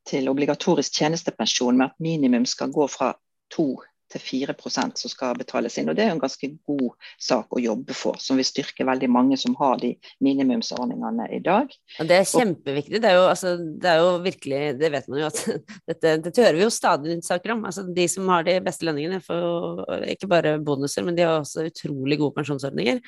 til 0.08 0.28
obligatorisk 0.32 0.98
tjenestepensjon 0.98 1.78
med 1.78 1.92
at 1.92 2.02
minimum 2.02 2.48
skal 2.48 2.74
gå 2.74 2.88
fra 2.90 3.12
to 3.54 3.76
til 4.12 4.22
4% 4.22 5.02
som 5.02 5.12
skal 5.12 5.38
betales 5.38 5.78
inn. 5.80 5.90
Og 5.90 5.96
Det 5.96 6.04
er 6.04 6.12
en 6.14 6.22
ganske 6.22 6.50
god 6.68 7.08
sak 7.20 7.52
å 7.52 7.62
jobbe 7.62 7.96
for, 7.96 8.20
som 8.22 8.38
vil 8.40 8.48
styrke 8.48 8.86
veldig 8.88 9.10
mange 9.12 9.38
som 9.40 9.56
har 9.60 9.80
de 9.82 9.94
minimumsordningene 10.24 11.28
i 11.32 11.40
dag. 11.44 11.72
Og 11.98 12.08
det 12.10 12.20
er 12.20 12.30
kjempeviktig. 12.30 13.02
Det 13.02 13.10
er 13.10 13.18
jo, 13.18 13.26
altså, 13.30 13.56
det 13.58 13.90
er 13.90 14.00
jo 14.02 14.14
virkelig 14.22 14.62
Det 14.80 14.92
vet 14.94 15.10
man 15.10 15.22
jo 15.22 15.28
at 15.30 15.42
dette, 15.90 16.16
dette 16.28 16.46
hører 16.46 16.60
vi 16.60 16.66
jo 16.66 16.72
stadig 16.72 17.18
saker 17.26 17.56
om. 17.56 17.66
Altså, 17.68 17.86
de 17.88 18.08
som 18.10 18.32
har 18.32 18.46
de 18.48 18.58
beste 18.64 18.88
lønningene, 18.88 19.22
får 19.24 20.08
ikke 20.14 20.30
bare 20.30 20.56
bonuser, 20.62 21.06
men 21.06 21.18
de 21.18 21.26
har 21.26 21.40
også 21.40 21.68
utrolig 21.68 22.20
gode 22.20 22.36
pensjonsordninger. 22.38 23.02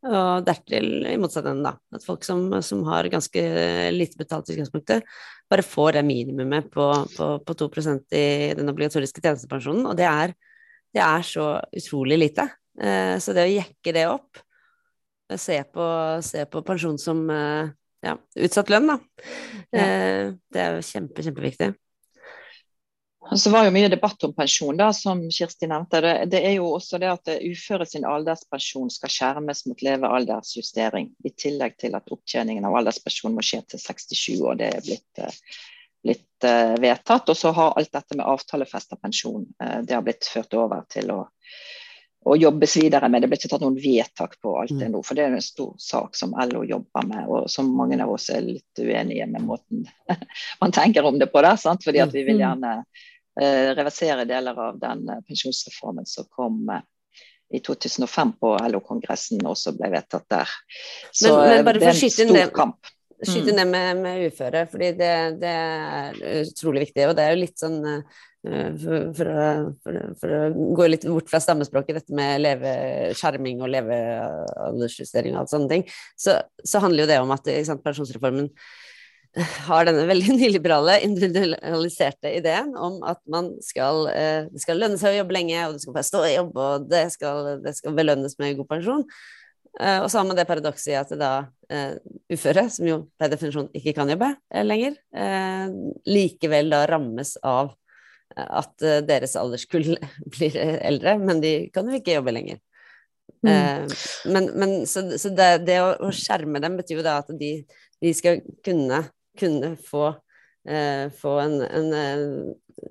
Og 0.00 0.46
dertil 0.46 1.04
i 1.10 1.16
motsatt 1.20 1.48
ende, 1.50 1.68
da. 1.68 1.96
At 1.96 2.04
folk 2.06 2.24
som, 2.24 2.46
som, 2.64 2.86
har 2.88 3.08
ganske 3.12 3.42
lite 3.92 4.16
betalt 4.20 4.48
i 4.48 4.54
utgangspunktet, 4.54 5.04
bare 5.50 5.66
får 5.66 5.98
det 5.98 6.06
minimumet 6.08 6.70
på, 6.72 6.86
på, 7.16 7.26
på 7.44 7.56
2 7.64 7.68
i 8.16 8.54
den 8.56 8.72
obligatoriske 8.72 9.20
tjenestepensjonen. 9.20 9.84
Og 9.90 9.98
det 9.98 10.08
er 10.08 10.32
det 10.94 11.02
er 11.04 11.26
så 11.26 11.50
utrolig 11.76 12.18
lite. 12.18 12.48
Eh, 12.82 13.18
så 13.18 13.34
det 13.36 13.46
å 13.46 13.52
jekke 13.52 13.94
det 13.94 14.06
opp, 14.10 14.40
se 15.38 15.60
på, 15.62 15.84
se 16.26 16.46
på 16.50 16.62
pensjon 16.66 16.98
som 16.98 17.22
eh, 17.30 17.70
ja, 18.06 18.16
utsatt 18.40 18.72
lønn, 18.72 18.90
da, 18.90 18.98
ja. 19.70 19.84
Eh, 19.84 20.32
det 20.50 20.64
er 20.64 20.76
jo 20.78 20.88
kjempe, 20.88 21.24
kjempeviktig. 21.26 21.72
Så 23.36 23.52
var 23.52 23.62
jo 23.62 23.74
mye 23.74 23.90
debatt 23.92 24.24
om 24.26 24.32
pensjon, 24.34 24.74
da, 24.80 24.88
som 24.96 25.20
Kirsti 25.30 25.68
nevnte. 25.70 26.00
Det, 26.02 26.14
det 26.32 26.40
er 26.48 26.56
jo 26.56 26.72
også 26.74 26.98
det 26.98 27.10
at 27.12 27.30
uføre 27.30 27.86
sin 27.86 28.06
alderspensjon 28.08 28.88
skal 28.90 29.12
skjermes 29.12 29.60
mot 29.68 29.84
levealdersjustering. 29.86 31.12
I 31.28 31.30
tillegg 31.38 31.76
til 31.78 31.94
at 31.94 32.10
opptjeningen 32.10 32.66
av 32.66 32.80
alderspensjon 32.80 33.36
må 33.36 33.44
skje 33.46 33.60
til 33.70 33.82
67 33.84 34.40
år. 34.40 34.58
Det 34.58 34.72
er 34.72 34.82
blitt 34.88 35.22
blitt 36.02 36.46
eh, 36.46 36.76
vedtatt. 36.80 37.28
Og 37.28 37.36
så 37.36 37.52
har 37.56 37.76
alt 37.78 37.92
dette 37.92 38.16
med 38.16 38.26
avtalefesta 38.26 38.98
pensjon 39.00 39.46
eh, 39.62 39.80
det 39.86 39.96
har 39.96 40.06
blitt 40.06 40.28
ført 40.30 40.56
over 40.58 40.86
til 40.90 41.12
å 41.16 41.24
å 42.24 42.36
jobbes 42.36 42.76
videre 42.76 43.08
med. 43.08 43.22
Det 43.22 43.30
ble 43.30 43.38
ikke 43.40 43.48
tatt 43.48 43.62
noen 43.64 43.78
vedtak 43.80 44.36
på 44.44 44.52
alt 44.60 44.74
det 44.74 44.90
mm. 44.90 44.92
nå, 44.92 45.02
for 45.06 45.16
det 45.16 45.24
er 45.24 45.36
en 45.36 45.44
stor 45.44 45.72
sak 45.80 46.18
som 46.18 46.34
LO 46.50 46.62
jobber 46.68 47.06
med, 47.08 47.24
og 47.32 47.48
som 47.52 47.70
mange 47.76 47.96
av 48.02 48.12
oss 48.12 48.28
er 48.34 48.44
litt 48.44 48.82
uenige 48.82 49.28
med 49.30 49.46
måten 49.48 49.86
man 50.62 50.74
tenker 50.76 51.06
om 51.08 51.18
det 51.20 51.30
på. 51.32 51.40
Der, 51.44 51.56
sant? 51.60 51.84
Fordi 51.86 52.02
at 52.04 52.12
vi 52.12 52.26
vil 52.28 52.36
mm. 52.36 52.42
gjerne 52.44 52.74
eh, 53.40 53.72
reversere 53.78 54.28
deler 54.28 54.64
av 54.68 54.80
den 54.82 55.06
uh, 55.08 55.20
pensjonsreformen 55.24 56.08
som 56.08 56.28
kom 56.28 56.60
i 57.50 57.58
2005 57.66 58.36
på 58.38 58.52
LO-kongressen, 58.70 59.40
og 59.48 59.56
så 59.58 59.72
ble 59.74 59.88
vedtatt 59.90 60.28
der. 60.30 60.52
Så 61.10 61.32
men, 61.34 61.64
men 61.64 61.80
det 61.80 61.88
er 61.88 61.96
en 61.96 62.12
stor 62.14 62.36
det... 62.36 62.48
kamp. 62.54 62.92
Skyte 63.20 63.52
ned 63.52 63.68
med, 63.68 63.98
med 64.00 64.26
uføre, 64.30 64.64
fordi 64.70 64.94
det, 64.96 65.12
det, 65.42 65.50
er 65.52 66.20
utrolig 66.40 66.86
viktig. 66.86 67.08
Og 67.10 67.16
det 67.18 67.26
er 67.26 67.34
jo 67.34 67.42
litt 67.42 67.60
sånn 67.60 67.80
Eh, 68.48 68.76
for, 68.80 69.10
for, 69.12 69.30
for, 69.84 69.96
for, 70.16 70.32
å, 70.32 70.68
gå 70.78 70.84
litt 70.88 71.02
bort 71.04 71.28
fra 71.28 71.42
stammespråket, 71.44 71.98
dette 71.98 72.14
med 72.16 72.40
leveskjerming 72.40 73.58
og 73.60 73.68
levealdersjustering 73.74 75.34
og 75.34 75.42
alt 75.42 75.52
sånne 75.52 75.68
ting, 75.68 75.84
så, 76.16 76.38
så, 76.64 76.80
handler 76.80 77.04
jo 77.04 77.10
det 77.10 77.18
om 77.20 77.34
at 77.36 77.50
sant, 77.68 77.82
pensjonsreformen 77.84 78.48
har 79.66 79.84
denne 79.86 80.06
veldig 80.08 80.36
nyliberale, 80.40 80.96
individualiserte 81.04 82.32
ideen 82.38 82.72
om 82.80 83.02
at 83.06 83.20
man 83.30 83.52
skal, 83.64 84.06
eh, 84.14 84.48
det 84.48 84.64
skal 84.64 84.80
lønne 84.80 84.96
seg 85.00 85.12
å 85.12 85.20
jobbe 85.20 85.36
lenge, 85.36 85.60
og 85.66 85.76
du 85.76 85.84
skal 85.84 85.98
bare 85.98 86.08
stå 86.08 86.24
i 86.24 86.34
jobb, 86.38 86.56
og 86.56 86.88
det 86.88 87.04
skal, 87.12 87.52
det 87.60 87.76
skal 87.76 87.98
belønnes 88.00 88.40
med 88.40 88.56
god 88.62 88.72
pensjon. 88.72 89.04
Uh, 89.78 90.02
og 90.02 90.08
så 90.10 90.18
har 90.18 90.26
man 90.26 90.38
det 90.38 90.48
paradokset 90.48 90.92
i 90.92 90.96
at 90.98 91.12
da 91.20 91.32
uh, 91.46 91.92
uføre, 92.32 92.66
som 92.72 92.88
jo 92.88 93.02
per 93.20 93.30
definisjon 93.32 93.70
ikke 93.76 93.94
kan 94.00 94.10
jobbe 94.10 94.32
uh, 94.34 94.64
lenger, 94.66 94.96
likevel 96.08 96.72
da 96.72 96.82
rammes 96.90 97.36
av 97.46 97.76
at 98.36 98.82
eh, 98.84 99.00
deres 99.06 99.36
alderskull 99.38 99.94
blir 100.34 100.58
eldre, 100.60 101.16
men 101.18 101.42
de 101.42 101.54
kan 101.74 101.88
jo 101.88 101.98
ikke 101.98 102.16
jobbe 102.18 102.34
lenger. 102.34 102.60
Mm. 103.40 103.50
Eh, 103.52 104.00
men, 104.32 104.50
men, 104.58 104.74
så, 104.90 105.04
så 105.18 105.32
det, 105.34 105.50
det, 105.68 105.80
å 105.80 106.10
skjerme 106.14 106.62
dem 106.62 106.78
betyr 106.80 107.00
jo 107.00 107.06
da 107.06 107.20
at 107.22 107.30
de, 107.40 107.52
de 108.02 108.14
skal 108.16 108.42
kunne, 108.66 109.04
kunne 109.38 109.74
få, 109.86 110.10
uh, 110.68 111.06
få 111.20 111.36
en, 111.42 111.56
en 111.64 111.94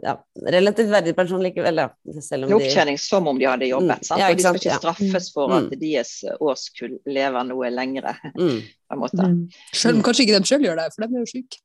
ja, 0.03 0.15
relativt 0.47 0.91
verdig 0.91 1.15
pensjon 1.17 1.41
likevel, 1.43 1.81
Ja, 1.81 1.87
Selv 2.21 2.47
om 2.47 2.57
Opptjening 2.59 2.97
de... 2.97 3.03
som 3.03 3.27
om 3.27 3.39
de 3.39 3.47
hadde 3.49 3.69
jobbet. 3.69 4.03
Mm. 4.05 4.19
Ja, 4.21 4.29
og 4.29 4.37
de 4.37 4.43
skal 4.43 4.59
ikke 4.59 4.77
straffes 4.81 5.31
for 5.35 5.51
mm. 5.51 5.55
at 5.57 5.79
deres 5.81 6.11
årskull 6.39 6.99
lever 7.09 7.49
noe 7.49 7.73
lengre. 7.73 8.15
Mm. 8.39 8.61
på 8.61 8.95
en 8.95 8.99
måte. 9.01 9.25
Mm. 9.25 9.39
Selv 9.75 9.97
om 9.97 10.03
kanskje 10.05 10.23
ikke 10.23 10.37
de 10.39 10.47
sjøl 10.47 10.63
gjør 10.63 10.77
det, 10.79 10.85
for 10.93 11.03
de 11.03 11.17
er 11.17 11.25
jo 11.25 11.29
syke. 11.29 11.59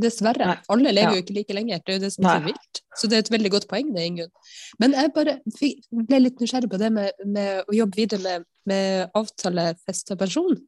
Dessverre. 0.00 0.46
Nei. 0.46 0.56
Alle 0.72 0.92
lever 0.94 1.16
jo 1.16 1.22
ikke 1.24 1.34
like 1.34 1.56
lenge. 1.56 1.78
Det 1.84 1.92
er 1.92 1.98
jo 1.98 2.02
det 2.04 2.10
som 2.14 2.28
er 2.28 2.38
så 2.38 2.46
vilt. 2.46 2.80
Så 2.96 3.10
det 3.10 3.16
er 3.16 3.24
et 3.24 3.32
veldig 3.34 3.50
godt 3.56 3.66
poeng, 3.70 3.90
det, 3.96 4.04
Ingunn. 4.06 4.30
Men 4.80 4.94
jeg 4.96 5.12
bare 5.16 5.36
ble 5.90 6.20
litt 6.22 6.40
nysgjerrig 6.40 6.70
på 6.72 6.80
det 6.80 6.90
med, 6.94 7.24
med 7.26 7.64
å 7.66 7.76
jobbe 7.76 7.98
videre 7.98 8.22
med, 8.22 8.46
med 8.70 9.18
avtalefesta 9.18 10.16
pensjon. 10.20 10.60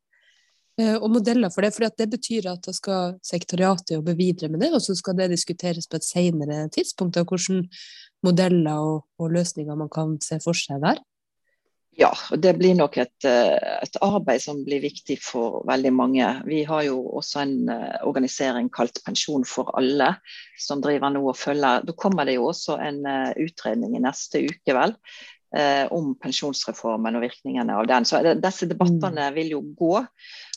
Eh, 0.81 0.97
og 0.97 1.11
modeller 1.13 1.53
for 1.53 1.65
det, 1.65 1.75
for 1.75 1.85
det 1.85 2.09
betyr 2.15 2.49
at 2.55 2.65
da 2.65 2.73
skal 2.73 3.17
sekretariatet 3.27 3.99
jobbe 3.99 4.17
videre 4.17 4.49
med 4.53 4.65
det, 4.65 4.73
og 4.73 4.81
så 4.81 4.97
skal 4.97 5.19
det 5.19 5.33
diskuteres 5.35 5.89
på 5.89 6.01
et 6.01 6.09
senere 6.09 6.65
tidspunkt 6.73 7.19
av 7.21 7.29
hvordan 7.29 7.67
modeller 8.25 8.81
og, 8.81 9.03
og 9.21 9.35
løsninger 9.35 9.77
man 9.77 9.93
kan 9.93 10.17
se 10.25 10.41
for 10.45 10.57
seg 10.57 10.81
der. 10.85 11.03
Ja, 11.93 12.09
og 12.33 12.41
det 12.41 12.55
blir 12.57 12.73
nok 12.73 12.95
et, 13.03 13.27
eh, 13.29 13.59
et, 13.85 13.99
arbeid 14.01 14.41
som 14.41 14.63
blir 14.65 14.81
viktig 14.81 15.19
for 15.21 15.61
veldig 15.69 15.91
mange. 15.93 16.31
Vi 16.49 16.63
har 16.65 16.87
jo 16.87 17.03
også 17.19 17.43
en 17.43 17.69
eh, 17.69 17.99
organisering 18.09 18.71
kalt 18.73 19.03
Pensjon 19.05 19.45
for 19.45 19.69
alle, 19.77 20.15
som 20.57 20.81
driver 20.81 21.13
nå 21.13 21.21
og 21.27 21.37
følger. 21.37 21.85
Da 21.85 21.93
kommer 21.93 22.25
det 22.25 22.39
jo 22.39 22.49
også 22.49 22.79
en 22.81 23.05
utredning 23.45 23.99
i 23.99 24.05
neste 24.07 24.41
uke, 24.49 24.73
vel, 24.73 24.97
eh, 25.57 25.85
om 25.93 26.15
pensjonsreformen 26.21 27.19
og 27.19 27.25
virkningene 27.25 27.77
av 27.79 27.89
den. 27.91 28.07
Så 28.09 28.23
disse 28.23 28.69
debattene 28.71 29.29
mm. 29.31 29.37
vil 29.37 29.53
jo 29.57 29.61
gå. 29.79 29.93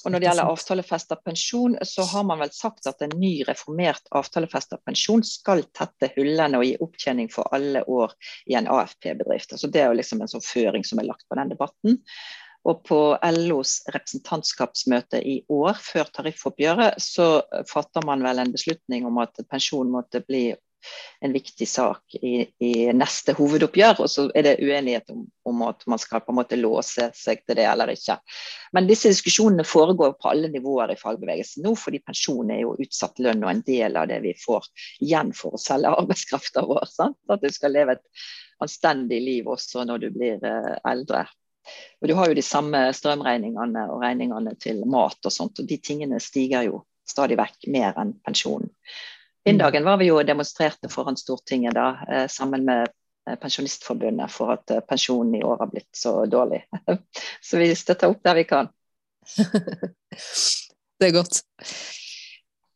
Og 0.06 0.14
når 0.14 0.22
det 0.22 0.28
gjelder 0.30 0.52
avtalefesta 0.52 1.18
pensjon, 1.26 1.78
så 1.82 2.06
har 2.12 2.26
man 2.30 2.44
vel 2.44 2.52
sagt 2.54 2.86
at 2.90 3.02
en 3.02 3.16
ny 3.18 3.40
reformert 3.48 4.06
avtalefesta 4.14 4.78
pensjon 4.86 5.24
skal 5.26 5.66
tette 5.74 6.12
hullene 6.14 6.62
og 6.62 6.68
gi 6.68 6.76
opptjening 6.86 7.32
for 7.34 7.50
alle 7.56 7.82
år 7.90 8.14
i 8.46 8.58
en 8.60 8.70
AFP-bedrift. 8.70 9.56
Altså 9.56 9.72
det 9.74 9.82
er 9.82 9.90
jo 9.90 10.00
liksom 10.02 10.22
en 10.22 10.32
sånn 10.32 10.46
føring 10.46 10.86
som 10.86 11.02
er 11.02 11.10
lagt 11.10 11.26
på 11.30 11.40
den 11.40 11.56
debatten. 11.56 12.02
Og 12.66 12.82
på 12.86 13.00
LOs 13.22 13.80
representantskapsmøte 13.94 15.20
i 15.22 15.36
år, 15.54 15.78
før 15.78 16.10
tariffoppgjøret, 16.14 17.02
så 17.02 17.44
fatter 17.70 18.06
man 18.06 18.26
vel 18.26 18.42
en 18.42 18.54
beslutning 18.54 19.06
om 19.06 19.20
at 19.22 19.38
pensjon 19.52 19.92
måtte 19.94 20.24
bli 20.26 20.48
en 21.26 21.34
viktig 21.34 21.68
sak 21.70 22.16
i, 22.20 22.46
i, 22.60 22.72
neste 22.94 23.36
hovedoppgjør. 23.38 24.02
Og 24.06 24.12
så 24.12 24.28
er 24.36 24.48
det 24.48 24.56
uenighet 24.64 25.10
om, 25.14 25.26
om, 25.50 25.64
at 25.68 25.86
man 25.90 26.02
skal 26.02 26.24
på 26.26 26.34
en 26.34 26.40
måte 26.40 26.60
låse 26.60 27.10
seg 27.18 27.44
til 27.46 27.60
det 27.60 27.68
eller 27.70 27.94
ikke. 27.94 28.18
Men 28.76 28.90
disse 28.90 29.12
diskusjonene 29.14 29.66
foregår 29.68 30.16
på 30.20 30.32
alle 30.32 30.52
nivåer 30.54 30.94
i 30.94 31.00
fagbevegelsen 31.00 31.66
nå, 31.66 31.76
fordi 31.80 32.04
pensjon 32.06 32.54
er 32.54 32.64
jo 32.64 32.76
utsatt 32.82 33.22
lønn 33.24 33.44
og 33.46 33.54
en 33.54 33.64
del 33.68 34.00
av 34.02 34.10
det 34.12 34.22
vi 34.26 34.36
får 34.42 34.68
igjen 35.06 35.34
for 35.38 35.56
å 35.56 35.62
selge 35.62 35.94
arbeidskrafta 36.02 36.66
vår. 36.68 36.86
Sant? 36.92 37.20
At 37.32 37.44
du 37.44 37.52
skal 37.54 37.76
leve 37.76 37.98
et 37.98 38.28
anstendig 38.64 39.20
liv 39.24 39.50
også 39.52 39.84
når 39.88 40.06
du 40.06 40.12
blir 40.16 40.44
uh, 40.44 40.76
eldre. 40.88 41.26
Og 42.02 42.08
Du 42.08 42.14
har 42.14 42.30
jo 42.30 42.38
de 42.38 42.46
samme 42.46 42.82
strømregningene 42.94 43.88
og 43.90 44.04
regningene 44.04 44.54
til 44.62 44.84
mat 44.90 45.18
og 45.26 45.34
sånt, 45.34 45.60
og 45.60 45.70
de 45.70 45.80
tingene 45.82 46.22
stiger 46.22 46.68
jo 46.68 46.84
stadig 47.10 47.38
vekk 47.40 47.68
mer 47.74 47.98
enn 48.02 48.16
pensjonen. 48.26 48.70
Inndagen 49.46 49.84
var 49.84 49.98
vi 49.98 50.08
jo 50.10 50.22
demonstrerte 50.26 50.90
foran 50.90 51.18
Stortinget 51.18 51.76
da, 51.78 51.90
eh, 52.10 52.28
sammen 52.28 52.66
med 52.66 52.88
eh, 53.30 53.36
Pensjonistforbundet 53.38 54.32
for 54.34 54.56
at 54.56 54.72
eh, 54.74 54.82
pensjonen 54.82 55.36
i 55.38 55.44
år 55.46 55.60
har 55.62 55.70
blitt 55.70 55.92
så 55.94 56.24
dårlig. 56.26 56.64
Så 57.46 57.62
vi 57.62 57.70
støtter 57.78 58.10
opp 58.10 58.24
der 58.26 58.40
vi 58.40 58.48
kan. 58.50 58.72
det 61.00 61.12
er 61.12 61.14
godt. 61.14 61.44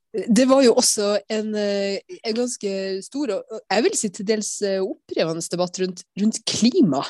Det 0.10 0.46
var 0.50 0.62
jo 0.66 0.76
også 0.78 1.20
en, 1.30 1.52
en, 1.54 2.34
ganske 2.34 2.72
stor 3.06 3.30
og 3.36 3.60
jeg 3.60 3.84
vil 3.86 3.98
si 3.98 4.10
til 4.10 4.26
dels 4.26 4.56
opprivende 4.82 5.44
debatt 5.54 5.78
rundt, 5.84 6.02
rundt 6.18 6.40
klima. 6.50 7.04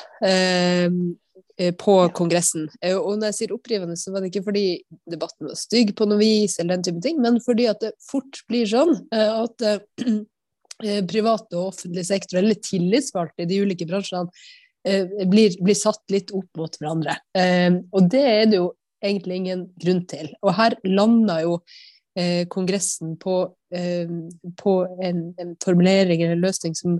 Eh, 1.59 1.73
på 1.75 1.93
Kongressen. 2.15 2.69
Eh, 2.81 2.95
og 2.95 3.17
når 3.19 3.33
jeg 3.33 3.35
sier 3.37 3.53
opprivende, 3.55 3.97
så 3.99 4.13
var 4.13 4.23
det 4.23 4.29
ikke 4.31 4.45
fordi 4.45 4.63
debatten 5.11 5.49
var 5.49 5.57
stygg 5.59 5.91
på 5.97 6.05
noe 6.07 6.19
vis, 6.21 6.55
eller 6.59 6.77
den 6.77 6.85
type 6.87 7.01
ting, 7.03 7.17
men 7.19 7.41
fordi 7.43 7.65
at 7.67 7.81
det 7.83 7.91
fort 7.99 8.39
blir 8.47 8.69
sånn 8.69 8.93
eh, 9.11 9.41
at 9.43 9.65
privat 11.11 11.57
og 11.59 11.73
offentlig 11.73 12.05
sektor, 12.07 12.39
eller 12.39 12.55
tillitsvalgte 12.63 13.43
i 13.43 13.49
de 13.49 13.57
ulike 13.65 13.87
bransjene, 13.89 14.31
blir, 15.27 15.57
blir, 15.59 15.75
satt 15.75 15.99
litt 16.07 16.29
opp 16.31 16.47
mot 16.55 16.77
hverandre. 16.79 17.17
Og 17.91 18.05
det 18.07 18.21
er 18.23 18.45
det 18.47 18.61
jo 18.61 18.69
egentlig 19.03 19.41
ingen 19.41 19.65
grunn 19.83 19.99
til. 20.07 20.29
Og 20.39 20.53
her 20.55 20.77
landa 20.87 21.35
jo 21.43 21.57
Kongressen 22.47 23.17
på, 23.19 23.35
på 24.63 24.77
en, 25.03 25.19
en 25.35 25.51
formulering 25.59 26.23
eller 26.23 26.39
løsning 26.39 26.79
som 26.79 26.95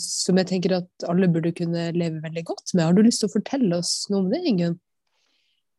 som 0.00 0.38
jeg 0.38 0.48
tenker 0.50 0.76
at 0.76 1.06
alle 1.10 1.28
burde 1.32 1.54
kunne 1.56 1.88
leve 1.96 2.22
veldig 2.22 2.44
godt 2.46 2.74
med. 2.74 2.84
Har 2.84 2.96
du 2.96 3.02
lyst 3.02 3.22
til 3.22 3.30
å 3.30 3.36
fortelle 3.36 3.80
oss 3.80 4.06
noe 4.12 4.24
om 4.24 4.28
det, 4.30 4.42
Ingunn? 4.46 4.78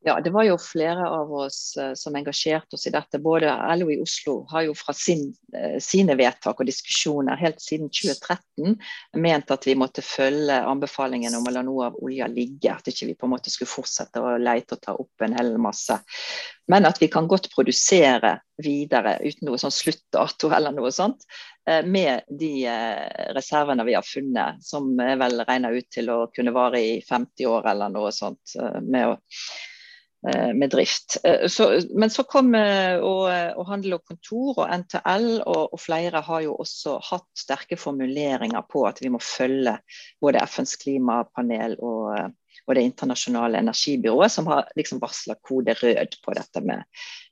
Ja, 0.05 0.21
det 0.21 0.29
var 0.29 0.43
jo 0.45 0.57
flere 0.61 1.07
av 1.09 1.31
oss 1.33 1.73
uh, 1.79 1.93
som 1.97 2.15
engasjerte 2.15 2.77
oss 2.77 2.85
i 2.87 2.93
dette. 2.93 3.17
Både 3.19 3.49
LO 3.75 3.89
i 3.91 3.97
Oslo 4.01 4.43
har 4.51 4.67
jo 4.67 4.75
fra 4.77 4.93
sin, 4.93 5.31
uh, 5.57 5.79
sine 5.81 6.13
vedtak 6.19 6.59
og 6.61 6.69
diskusjoner 6.69 7.39
helt 7.41 7.57
siden 7.63 7.89
2013 7.89 8.75
ment 9.17 9.53
at 9.53 9.65
vi 9.65 9.73
måtte 9.75 10.05
følge 10.05 10.59
anbefalingen 10.69 11.33
om 11.39 11.49
å 11.49 11.53
la 11.55 11.63
noe 11.65 11.89
av 11.89 11.97
olja 12.05 12.29
ligge. 12.29 12.75
At 12.75 12.91
ikke 12.91 13.09
vi 13.09 13.17
på 13.17 13.25
en 13.25 13.33
måte 13.33 13.53
skulle 13.53 13.71
fortsette 13.71 14.21
å 14.21 14.37
leite 14.37 14.77
og 14.77 14.83
ta 14.85 14.93
opp 15.01 15.25
en 15.25 15.33
hel 15.39 15.55
masse. 15.61 15.97
Men 16.69 16.85
at 16.85 17.01
vi 17.01 17.09
kan 17.09 17.27
godt 17.27 17.49
produsere 17.55 18.37
videre 18.61 19.15
uten 19.23 19.49
noe 19.49 19.57
sånn 19.61 19.73
sluttdato 19.73 20.51
eller 20.53 20.75
noe 20.77 20.91
sånt. 20.93 21.25
Uh, 21.65 21.81
med 21.81 22.27
de 22.29 22.53
reservene 23.33 23.87
vi 23.87 23.97
har 23.97 24.05
funnet, 24.05 24.61
som 24.61 24.93
er 25.01 25.17
vel 25.17 25.41
regna 25.41 25.73
ut 25.73 25.89
til 25.89 26.13
å 26.13 26.27
kunne 26.37 26.53
vare 26.53 26.83
i 26.85 26.99
50 27.01 27.49
år 27.49 27.73
eller 27.73 27.97
noe 27.97 28.13
sånt. 28.13 28.53
med 28.85 29.15
å 29.15 29.17
Eh, 29.17 29.76
med 30.53 30.71
drift. 30.73 31.17
Eh, 31.23 31.47
så, 31.47 31.81
men 31.95 32.09
så 32.09 32.23
kom 32.23 32.55
eh, 32.55 32.97
og, 32.97 33.27
og 33.57 33.69
Handel 33.69 33.97
og 33.97 34.05
Kontor 34.07 34.63
og 34.63 34.71
NTL, 34.83 35.27
og, 35.43 35.73
og, 35.73 35.79
flere 35.81 36.23
har 36.25 36.43
jo 36.45 36.55
også 36.57 36.97
hatt 37.11 37.27
sterke 37.37 37.77
formuleringer 37.79 38.65
på 38.69 38.87
at 38.89 39.01
vi 39.03 39.11
må 39.13 39.21
følge 39.23 39.77
både 40.21 40.41
FNs 40.49 40.75
klimapanel 40.81 41.77
og 41.79 42.33
og 42.67 42.75
Det 42.75 42.83
internasjonale 42.83 43.61
energibyrået, 43.63 44.31
som 44.31 44.47
har 44.51 44.67
liksom 44.75 44.99
varsla 44.99 45.37
kode 45.41 45.73
rød 45.79 46.17
på 46.23 46.33
dette 46.35 46.61
med, 46.61 46.83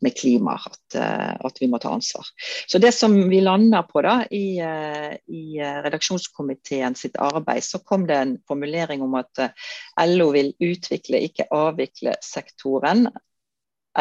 med 0.02 0.16
klima, 0.16 0.56
at, 0.56 0.96
eh, 0.96 1.36
at, 1.36 1.60
vi 1.60 1.68
må 1.68 1.80
ta 1.80 1.92
ansvar. 1.92 2.28
Så 2.68 2.80
Det 2.80 2.94
som 2.96 3.18
vi 3.30 3.42
lander 3.42 3.84
på 3.90 4.02
da, 4.02 4.16
i, 4.32 4.60
eh, 4.64 5.18
i 5.28 5.60
redaksjonskomiteen 5.60 6.96
sitt 6.96 7.20
arbeid, 7.20 7.64
så 7.64 7.84
kom 7.84 8.08
det 8.08 8.16
en 8.16 8.38
formulering 8.48 9.04
om 9.04 9.16
at 9.20 9.44
eh, 9.44 9.70
LO 10.08 10.32
vil 10.32 10.54
utvikle, 10.60 11.20
ikke 11.28 11.50
avvikle 11.52 12.16
sektoren. 12.24 13.10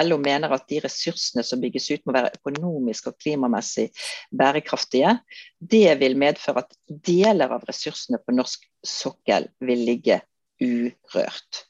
LO 0.02 0.18
mener 0.18 0.50
at 0.54 0.66
de 0.70 0.80
ressursene 0.82 1.44
som 1.46 1.60
bygges 1.62 1.90
ut 1.90 2.06
må 2.06 2.14
være 2.14 2.34
økonomisk 2.38 3.10
og 3.10 3.18
klimamessig 3.22 3.88
bærekraftige. 4.34 5.18
Det 5.58 5.98
vil 6.00 6.18
medføre 6.18 6.64
at 6.64 6.78
deler 6.88 7.54
av 7.54 7.66
ressursene 7.68 8.18
på 8.22 8.34
norsk 8.34 8.66
sokkel 8.84 9.48
vil 9.64 9.84
ligge 9.86 10.20
urørt. 10.62 11.60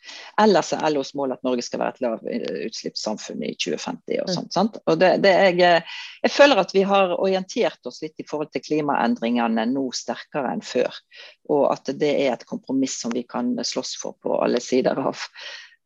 Ellers 0.40 0.72
er 0.76 0.90
LOs 0.92 1.14
mål 1.16 1.34
at 1.36 1.42
Norge 1.46 1.64
skal 1.64 1.80
være 1.80 1.94
et 1.94 2.02
lavutslippssamfunn 2.04 3.44
i 3.46 3.54
2050. 3.56 4.18
og 4.22 4.32
sånt, 4.34 4.52
sant? 4.52 4.78
Og 4.90 4.98
det, 5.00 5.10
det 5.24 5.32
jeg, 5.32 5.84
jeg, 6.22 6.32
føler 6.34 6.60
at 6.60 6.74
vi 6.74 6.84
har 6.88 7.14
orientert 7.16 7.88
oss 7.88 8.02
litt 8.04 8.20
i 8.20 8.26
forhold 8.28 8.52
til 8.52 8.64
klimaendringene 8.66 9.66
nå 9.72 9.86
sterkere 9.96 10.52
enn 10.52 10.64
før. 10.64 11.00
Og 11.54 11.66
at 11.72 11.92
det 12.00 12.12
er 12.26 12.34
et 12.34 12.48
kompromiss 12.48 12.98
som 13.00 13.14
vi 13.14 13.24
kan 13.28 13.54
slåss 13.64 13.96
for 14.00 14.18
på 14.20 14.36
alle 14.44 14.60
sider 14.64 15.00
av, 15.00 15.24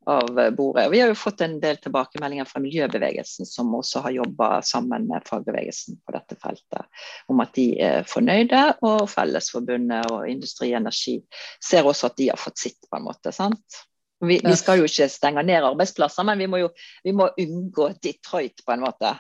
av 0.09 0.31
bordet. 0.57 0.87
Og 0.87 0.93
Vi 0.93 1.01
har 1.03 1.11
jo 1.11 1.19
fått 1.19 1.43
en 1.45 1.59
del 1.63 1.79
tilbakemeldinger 1.83 2.49
fra 2.49 2.63
miljøbevegelsen, 2.65 3.47
som 3.47 3.75
også 3.77 4.03
har 4.07 4.17
jobba 4.17 4.51
sammen 4.67 5.09
med 5.11 5.27
fagbevegelsen 5.29 6.01
på 6.07 6.15
dette 6.17 6.39
feltet, 6.43 7.05
om 7.29 7.43
at 7.45 7.53
de 7.59 7.69
er 7.85 8.09
fornøyde. 8.09 8.63
Og 8.89 9.05
Fellesforbundet 9.13 10.09
og 10.15 10.25
Industri 10.31 10.73
Energi 10.77 11.19
ser 11.65 11.89
også 11.89 12.11
at 12.13 12.19
de 12.21 12.33
har 12.33 12.41
fått 12.41 12.65
sitt, 12.65 12.81
på 12.89 13.01
en 13.01 13.09
måte. 13.11 13.35
sant? 13.37 13.85
Vi, 14.21 14.41
vi, 14.43 14.55
skal 14.59 14.81
jo 14.81 14.87
ikke 14.89 15.07
stenge 15.13 15.45
ned 15.47 15.63
arbeidsplasser, 15.63 16.27
men 16.27 16.41
vi 16.43 16.49
må 16.51 16.59
jo 16.65 16.71
vi 17.05 17.13
må 17.15 17.29
unngå 17.39 17.93
Detroit, 18.03 18.65
på 18.67 18.75
en 18.75 18.83
måte. 18.83 19.13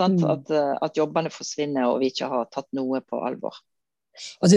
Mm. 0.00 0.16
At, 0.26 0.50
at, 0.82 0.96
jobbene 0.98 1.30
forsvinner 1.30 1.90
og 1.90 2.00
vi 2.02 2.10
ikke 2.10 2.30
har 2.32 2.48
tatt 2.50 2.70
noe 2.74 3.02
på 3.06 3.20
alvor. 3.22 3.60
Og 4.42 4.50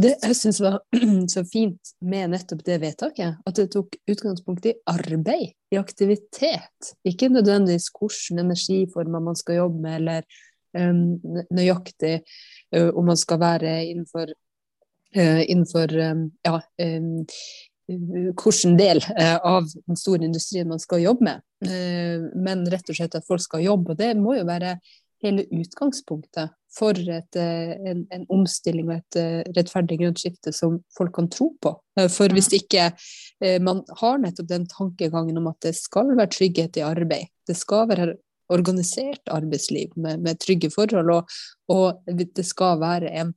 det, 0.00 0.14
jeg 0.22 0.36
syns 0.36 0.60
var 0.62 0.78
så 1.34 1.42
fint 1.48 1.92
med 2.04 2.32
nettopp 2.32 2.62
det 2.66 2.78
vedtaket, 2.82 3.40
at 3.46 3.58
det 3.58 3.68
tok 3.74 3.98
utgangspunkt 4.10 4.68
i 4.70 4.76
arbeid, 4.88 5.52
i 5.72 5.80
aktivitet. 5.80 6.92
Ikke 7.08 7.30
nødvendigvis 7.32 7.90
hvilke 7.92 8.40
energiformer 8.40 9.24
man 9.24 9.38
skal 9.38 9.60
jobbe 9.62 9.82
med, 9.84 9.98
eller 10.00 10.24
um, 10.78 11.42
nøyaktig 11.52 12.14
uh, 12.76 12.88
om 12.96 13.12
man 13.12 13.20
skal 13.20 13.42
være 13.42 13.74
innenfor, 13.90 14.32
uh, 15.18 15.42
innenfor 15.44 15.92
um, 16.08 16.24
ja, 16.46 16.56
um, 16.86 17.12
hvilken 17.92 18.78
del 18.80 19.02
uh, 19.12 19.38
av 19.44 19.68
den 19.68 20.00
store 20.00 20.24
industrien 20.24 20.70
man 20.72 20.80
skal 20.80 21.04
jobbe 21.04 21.28
med. 21.28 21.48
men 22.42 22.64
rett 22.66 22.88
og 22.90 22.96
slett 22.96 23.12
at 23.14 23.26
folk 23.28 23.42
skal 23.44 23.62
jobbe. 23.62 23.92
Og 23.92 23.98
det 24.00 24.16
må 24.18 24.32
jo 24.34 24.46
være 24.48 24.72
hele 25.22 25.44
utgangspunktet 25.54 26.50
for 26.72 26.96
et, 26.96 27.36
eh, 27.36 27.72
en, 27.90 28.02
en, 28.10 28.24
omstilling 28.32 28.88
og 28.88 28.98
et 28.98 29.18
eh, 29.20 29.40
rettferdig 29.56 29.98
grønt 30.00 30.20
skifte 30.22 30.52
som 30.56 30.78
folk 30.96 31.14
kan 31.16 31.28
tro 31.32 31.50
på. 31.62 31.74
Eh, 31.98 32.08
for 32.12 32.32
hvis 32.32 32.52
ikke 32.56 32.90
man 33.64 33.80
har 33.98 34.20
nettopp 34.22 34.46
den 34.46 34.68
tankegangen 34.70 35.40
om 35.40 35.48
at 35.50 35.64
det 35.64 35.72
skal 35.74 36.12
være 36.14 36.30
trygghet 36.30 36.76
i 36.78 36.84
arbeid, 36.86 37.26
det 37.48 37.56
skal 37.58 37.88
være 37.90 38.12
organisert 38.52 39.32
arbeidsliv 39.32 39.90
med, 39.96 40.22
med 40.22 40.38
trygge 40.40 40.70
forhold, 40.70 41.10
og, 41.10 41.32
og, 41.72 41.98
det 42.06 42.44
skal 42.46 42.78
være 42.78 43.10
en, 43.18 43.32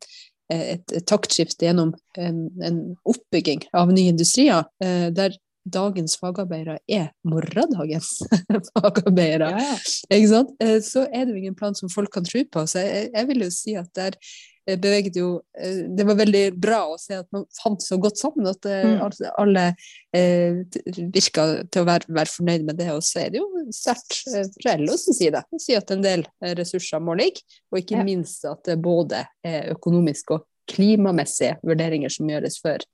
et, 0.53 0.83
et 0.93 1.07
taktskifte 1.09 1.65
gjennom 1.65 1.95
en, 2.21 2.43
en, 2.61 2.79
oppbygging 3.07 3.65
av 3.73 3.93
nye 3.95 4.13
industrier, 4.13 4.67
der 4.79 5.33
dagens 5.65 6.15
fagarbeidere 6.21 6.79
er 6.87 7.07
morgendagens 7.25 8.19
fagarbeidere. 8.75 9.51
Ja, 9.57 10.17
sant? 10.29 10.51
Eh, 10.61 10.77
så 10.85 11.05
er 11.09 11.25
det 11.25 11.33
jo 11.33 11.39
ingen 11.41 11.57
plan 11.57 11.75
som 11.77 11.89
folk 11.91 12.11
kan 12.13 12.25
tro 12.25 12.43
på. 12.51 12.65
Så 12.69 12.83
jeg, 12.85 13.09
jeg 13.13 13.29
vil 13.31 13.45
jo 13.45 13.49
si 13.53 13.73
at 13.79 13.89
der 13.97 14.17
eh, 14.67 14.77
beveget 14.77 15.17
jo 15.17 15.29
eh, 15.57 15.85
Det 15.97 16.05
var 16.05 16.19
veldig 16.21 16.43
bra 16.61 16.83
å 16.91 16.99
se 17.01 17.17
at 17.17 17.27
man 17.33 17.47
fant 17.57 17.81
så 17.81 17.97
godt 18.01 18.21
sammen 18.21 18.49
at 18.51 18.69
mm. 18.69 19.01
alle 19.41 19.65
eh, 20.15 20.61
virka 21.15 21.47
til 21.73 21.83
å 21.83 21.89
være, 21.89 22.13
være 22.19 22.33
fornøyd 22.35 22.69
med 22.69 22.81
det. 22.81 22.91
Og 22.93 23.01
så 23.05 23.25
er 23.25 23.33
det 23.33 23.41
jo 23.41 23.65
sterkt 23.73 24.21
fra 24.61 24.77
LOs 24.81 25.09
side 25.17 25.41
å 25.41 25.61
si 25.61 25.77
at 25.77 25.93
en 25.95 26.05
del 26.05 26.27
ressurser 26.61 27.01
må 27.01 27.17
ligge, 27.17 27.45
og 27.73 27.81
ikke 27.81 27.99
ja. 27.99 28.05
minst 28.05 28.45
at 28.49 28.61
det 28.69 28.77
både 28.85 29.25
er 29.45 29.71
økonomisk 29.73 30.37
og 30.37 30.45
klimamessige 30.69 31.59
vurderinger 31.65 32.13
som 32.13 32.29
gjøres 32.29 32.57
før, 32.61 32.85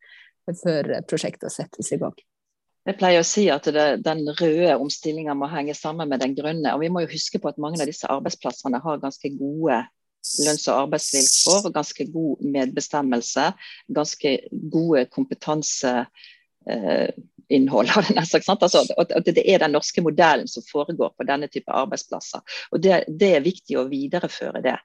før 0.64 0.98
prosjektet 1.08 1.54
settes 1.54 1.92
i 1.96 2.00
gang. 2.00 2.16
Jeg 2.90 2.98
pleier 2.98 3.22
å 3.22 3.28
si 3.28 3.46
at 3.54 3.68
det, 3.70 3.88
den 4.06 4.24
røde 4.26 4.76
omstillinga 4.82 5.36
må 5.38 5.50
henge 5.52 5.76
sammen 5.78 6.10
med 6.10 6.24
den 6.24 6.34
grønne. 6.38 6.74
og 6.74 6.82
Vi 6.82 6.90
må 6.90 7.04
jo 7.04 7.12
huske 7.14 7.40
på 7.42 7.52
at 7.52 7.62
mange 7.62 7.82
av 7.82 7.90
disse 7.90 8.10
arbeidsplassene 8.10 8.82
har 8.82 9.02
ganske 9.04 9.30
gode 9.38 9.84
lønns- 10.46 10.68
og 10.70 10.88
arbeidsvilkår, 10.88 11.70
ganske 11.74 12.06
god 12.14 12.44
medbestemmelse, 12.58 13.48
ganske 13.94 14.36
gode 14.74 15.06
kompetanse 15.14 15.94
Eh, 16.70 17.10
innhold. 17.52 17.90
Altså, 18.22 18.84
at 18.98 19.26
det 19.26 19.44
er 19.50 19.62
den 19.64 19.74
norske 19.76 20.02
modellen 20.04 20.50
som 20.50 20.64
foregår 20.66 21.14
på 21.18 21.26
denne 21.28 21.50
type 21.52 21.72
arbeidsplasser. 21.74 22.44
Og 22.72 22.82
det, 22.84 23.04
det, 23.08 23.32
er 23.36 23.46
viktig 23.46 23.78
å 23.80 23.88
videreføre 23.90 24.62
det. 24.64 24.78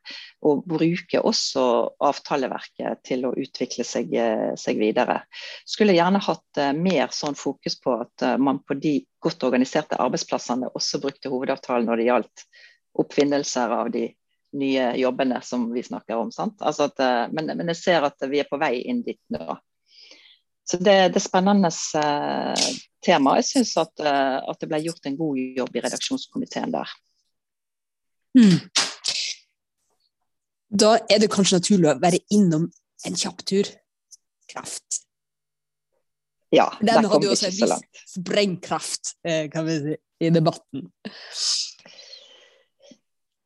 Og 0.47 0.65
bruke 0.69 1.23
også 1.23 1.65
avtaleverket 2.07 3.03
til 3.07 3.27
å 3.29 3.35
utvikle 3.37 3.87
seg, 3.87 4.15
eh, 4.15 4.53
seg 4.59 4.81
videre. 4.81 5.21
Skulle 5.69 5.97
gjerne 5.97 6.23
hatt 6.25 6.63
uh, 6.63 6.73
mer 6.77 7.13
sånn 7.15 7.39
fokus 7.39 7.79
på 7.83 7.99
at 8.01 8.27
uh, 8.27 8.37
man 8.41 8.63
på 8.67 8.79
de 8.81 8.99
godt 9.23 9.47
organiserte 9.49 9.99
arbeidsplassene 10.03 10.73
også 10.75 11.03
brukte 11.03 11.33
hovedavtalen 11.33 11.89
når 11.89 12.01
det 12.01 12.11
gjaldt 12.11 12.47
oppfinnelser 13.03 13.75
av 13.77 13.91
de 13.93 14.09
nye 14.57 14.93
jobbene 14.97 15.41
som 15.45 15.67
vi 15.75 15.83
snakker 15.85 16.17
om. 16.17 16.31
Altså 16.39 16.87
at, 16.89 17.03
men, 17.35 17.51
men 17.51 17.73
jeg 17.75 17.81
ser 17.83 18.07
at 18.07 18.23
vi 18.31 18.41
er 18.41 18.49
på 18.49 18.61
vei 18.61 18.79
inn 18.89 19.03
dit 19.05 19.21
nå. 19.35 19.59
Så 20.67 20.81
det, 20.83 20.97
det 21.15 21.21
er 21.21 21.23
spennende 21.23 21.71
eh, 21.71 22.67
tema. 23.05 23.37
Jeg 23.39 23.49
syns 23.51 23.77
at, 23.79 23.95
eh, 24.03 24.39
at, 24.43 24.59
det 24.61 24.69
ble 24.71 24.83
gjort 24.83 25.07
en 25.07 25.19
god 25.19 25.39
jobb 25.61 25.77
i 25.79 25.83
redaksjonskomiteen 25.85 26.75
der. 26.75 26.95
Mm. 28.37 28.59
Da 30.83 30.97
er 31.07 31.23
det 31.23 31.31
kanskje 31.33 31.61
naturlig 31.61 31.93
å 31.93 31.99
være 32.03 32.21
innom 32.35 32.67
en 33.07 33.19
kjapp 33.19 33.45
tur. 33.47 33.71
Kraft. 34.51 35.03
Ja, 36.55 36.67
Den 36.81 37.07
hadde 37.11 37.27
jo 37.27 37.33
også 37.35 37.49
en 37.49 37.57
viss 37.57 38.13
sprengkraft, 38.15 39.17
eh, 39.27 39.47
kan 39.53 39.67
vi 39.67 39.79
si, 39.83 39.97
i 40.23 40.31
debatten. 40.35 40.87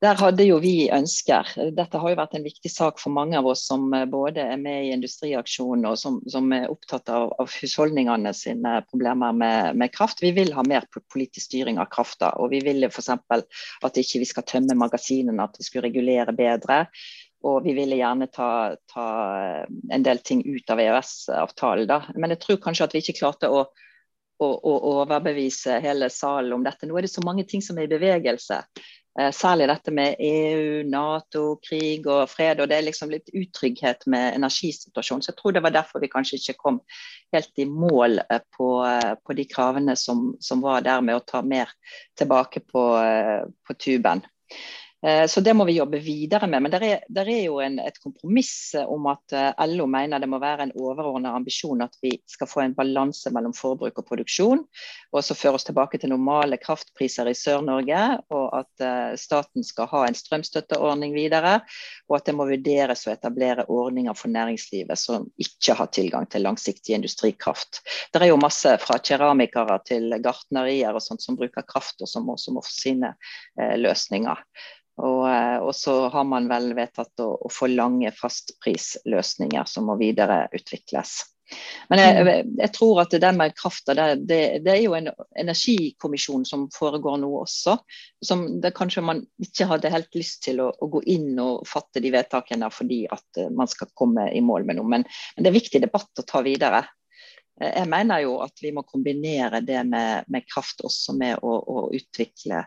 Der 0.00 0.16
hadde 0.16 0.46
jo 0.46 0.56
vi 0.64 0.88
ønsker. 0.96 1.50
Dette 1.76 2.00
har 2.00 2.12
jo 2.12 2.16
vært 2.16 2.32
en 2.38 2.44
viktig 2.46 2.70
sak 2.72 2.96
for 3.02 3.12
mange 3.12 3.36
av 3.36 3.44
oss 3.50 3.66
som 3.68 3.82
eh, 3.92 4.06
både 4.08 4.46
er 4.54 4.60
med 4.60 4.86
i 4.86 4.92
Industriaksjonen 4.94 5.84
og 5.90 5.98
som, 6.00 6.16
som 6.32 6.46
er 6.56 6.70
opptatt 6.72 7.12
av, 7.12 7.34
av, 7.36 7.50
husholdningene 7.60 8.32
sine 8.36 8.78
problemer 8.88 9.36
med, 9.36 9.76
med, 9.76 9.92
kraft. 9.92 10.22
Vi 10.24 10.32
vil 10.38 10.54
ha 10.56 10.64
mer 10.64 10.86
politisk 11.12 11.50
styring 11.50 11.82
av 11.82 11.90
krafta. 11.92 12.32
Og 12.40 12.48
vi 12.54 12.62
ville 12.64 12.88
f.eks. 12.88 13.10
at 13.12 14.00
ikke 14.00 14.22
vi 14.22 14.30
skal 14.30 14.48
tømme 14.48 14.78
magasinene, 14.80 15.44
at 15.44 15.60
vi 15.60 15.68
skulle 15.68 15.90
regulere 15.90 16.32
bedre. 16.32 16.86
Og 17.44 17.60
vi 17.68 17.76
ville 17.76 18.00
gjerne 18.00 18.30
ta, 18.32 18.50
ta 18.88 19.06
eh, 19.36 19.68
en 19.92 20.08
del 20.08 20.24
ting 20.24 20.40
ut 20.48 20.72
av 20.72 20.80
EØS-avtalen. 20.80 21.90
da. 21.92 22.06
Men 22.16 22.32
jeg 22.32 22.40
tror 22.46 22.64
kanskje 22.64 22.88
at 22.88 22.96
vi 22.96 23.04
ikke 23.04 23.18
klarte 23.20 23.52
å 23.52 23.66
å, 24.40 24.74
overbevise 25.02 25.76
hele 25.84 26.08
salen 26.12 26.54
om 26.56 26.64
dette. 26.64 26.88
Nå 26.88 26.96
er 26.96 27.06
det 27.06 27.12
så 27.12 27.24
mange 27.24 27.44
ting 27.48 27.60
som 27.64 27.78
er 27.78 27.84
i 27.84 27.92
bevegelse. 27.92 28.62
Eh, 29.18 29.32
særlig 29.34 29.66
dette 29.66 29.90
med 29.90 30.20
EU, 30.22 30.82
Nato, 30.86 31.56
krig 31.66 32.06
og 32.06 32.28
fred. 32.30 32.60
og 32.60 32.68
Det 32.70 32.76
er 32.76 32.86
liksom 32.86 33.10
litt 33.10 33.30
utrygghet 33.34 34.06
med 34.06 34.36
energisituasjonen. 34.38 35.22
Så 35.22 35.32
jeg 35.32 35.40
tror 35.40 35.56
det 35.56 35.62
var 35.64 35.74
derfor 35.74 36.00
vi 36.00 36.12
kanskje 36.12 36.38
ikke 36.38 36.58
kom 36.60 36.80
helt 37.34 37.58
i 37.58 37.66
mål 37.66 38.22
eh, 38.22 38.42
på, 38.56 38.70
eh, 38.86 39.14
på 39.26 39.34
de 39.34 39.46
kravene 39.50 39.96
som, 39.96 40.36
som, 40.40 40.62
var 40.62 40.86
der 40.86 41.02
med 41.02 41.18
å 41.18 41.24
ta 41.26 41.42
mer 41.42 41.72
tilbake 42.18 42.62
på, 42.70 42.84
på 43.66 43.78
tuben. 43.82 44.22
Eh, 45.06 45.26
så 45.26 45.40
det 45.40 45.54
må 45.54 45.64
vi 45.64 45.78
jobbe 45.78 45.98
videre 45.98 46.46
med. 46.46 46.62
Men 46.62 46.72
det 46.72 46.80
er, 46.84 47.04
er, 47.22 47.30
jo 47.46 47.60
en, 47.64 47.78
et 47.80 47.96
kompromiss 48.02 48.74
om 48.80 49.06
at 49.08 49.32
eh, 49.36 49.66
LO 49.72 49.86
mener 49.88 50.20
det 50.20 50.28
må 50.28 50.40
være 50.42 50.66
en 50.66 50.74
overordnet 50.76 51.32
ambisjon 51.32 51.80
at 51.84 51.96
vi 52.02 52.12
skal 52.28 52.50
få 52.50 52.64
en 52.64 52.76
balanse 52.76 53.32
mellom 53.32 53.54
forbruk 53.56 54.02
og 54.02 54.08
produksjon. 54.10 54.64
Og 55.14 55.24
så 55.24 55.36
føre 55.38 55.56
oss 55.56 55.64
tilbake 55.68 56.00
til 56.00 56.12
normale 56.12 56.60
kraftpriser 56.60 57.30
i 57.30 57.36
Sør-Norge. 57.36 58.02
Og 58.36 58.46
at 58.60 59.16
staten 59.20 59.64
skal 59.64 59.88
ha 59.90 60.04
en 60.06 60.16
strømstøtteordning 60.16 61.16
videre. 61.16 61.60
Og 62.10 62.18
at 62.18 62.28
det 62.28 62.36
må 62.36 62.46
vurderes 62.50 63.06
å 63.06 63.14
etablere 63.14 63.66
ordninger 63.72 64.16
for 64.18 64.32
næringslivet 64.32 65.00
som 65.00 65.26
ikke 65.40 65.76
har 65.78 65.90
tilgang 65.94 66.28
til 66.30 66.44
langsiktig 66.44 66.96
industrikraft. 66.98 67.80
Det 68.12 68.20
er 68.20 68.32
jo 68.32 68.40
masse 68.40 68.76
fra 68.82 68.98
keramikere 69.00 69.80
til 69.88 70.12
gartnerier 70.22 70.94
og 70.94 71.04
sånt 71.04 71.24
som 71.24 71.38
bruker 71.40 71.64
kraft, 71.66 71.96
og 72.02 72.10
som 72.10 72.28
også 72.30 72.54
må 72.54 72.62
få 72.64 72.74
sine 72.74 73.14
løsninger. 73.80 74.44
Og, 75.00 75.24
eh, 75.30 75.58
og, 75.58 75.72
så 75.76 75.96
har 76.12 76.28
man 76.28 76.48
vel 76.50 76.72
vedtatt 76.76 77.24
å, 77.24 77.32
å 77.46 77.52
få 77.52 77.70
lange 77.72 78.12
fastprisløsninger 78.16 79.68
som 79.68 79.90
må 79.90 79.98
videreutvikles. 80.00 81.18
Men 81.90 81.98
jeg, 81.98 82.22
mm. 82.22 82.50
jeg, 82.60 82.70
tror 82.76 83.00
at 83.02 83.14
det 83.22 83.30
med 83.34 83.54
krafta, 83.58 83.94
det, 83.98 84.06
det, 84.28 84.40
det, 84.64 84.74
er 84.76 84.84
jo 84.84 84.94
en 84.94 85.10
energikommisjon 85.40 86.44
som 86.46 86.68
foregår 86.74 87.18
nå 87.22 87.30
også. 87.40 87.76
Som 88.24 88.46
det 88.62 88.72
kanskje 88.76 89.04
man 89.04 89.24
ikke 89.42 89.66
hadde 89.70 89.92
helt 89.92 90.14
lyst 90.18 90.44
til 90.46 90.62
å, 90.62 90.70
å, 90.70 90.90
gå 90.92 91.02
inn 91.10 91.34
og 91.42 91.66
fatte 91.68 92.02
de 92.02 92.12
vedtakene 92.14 92.70
fordi 92.74 93.02
at 93.10 93.42
eh, 93.42 93.50
man 93.50 93.70
skal 93.70 93.90
komme 93.98 94.28
i 94.30 94.42
mål 94.44 94.68
med 94.68 94.78
noe. 94.78 94.90
Men, 94.94 95.06
men 95.34 95.46
det 95.46 95.50
er 95.50 95.58
viktig 95.58 95.82
debatt 95.82 96.22
å 96.22 96.26
ta 96.28 96.44
videre. 96.46 96.84
Eh, 97.60 97.72
jeg 97.72 97.90
mener 97.90 98.24
jo 98.26 98.38
at 98.44 98.62
vi 98.62 98.74
må 98.76 98.86
kombinere 98.86 99.64
det 99.66 99.82
med, 99.88 100.30
med 100.30 100.46
kraft 100.46 100.84
også 100.86 101.18
med 101.18 101.42
å, 101.42 101.56
å 101.58 101.88
utvikle 101.96 102.62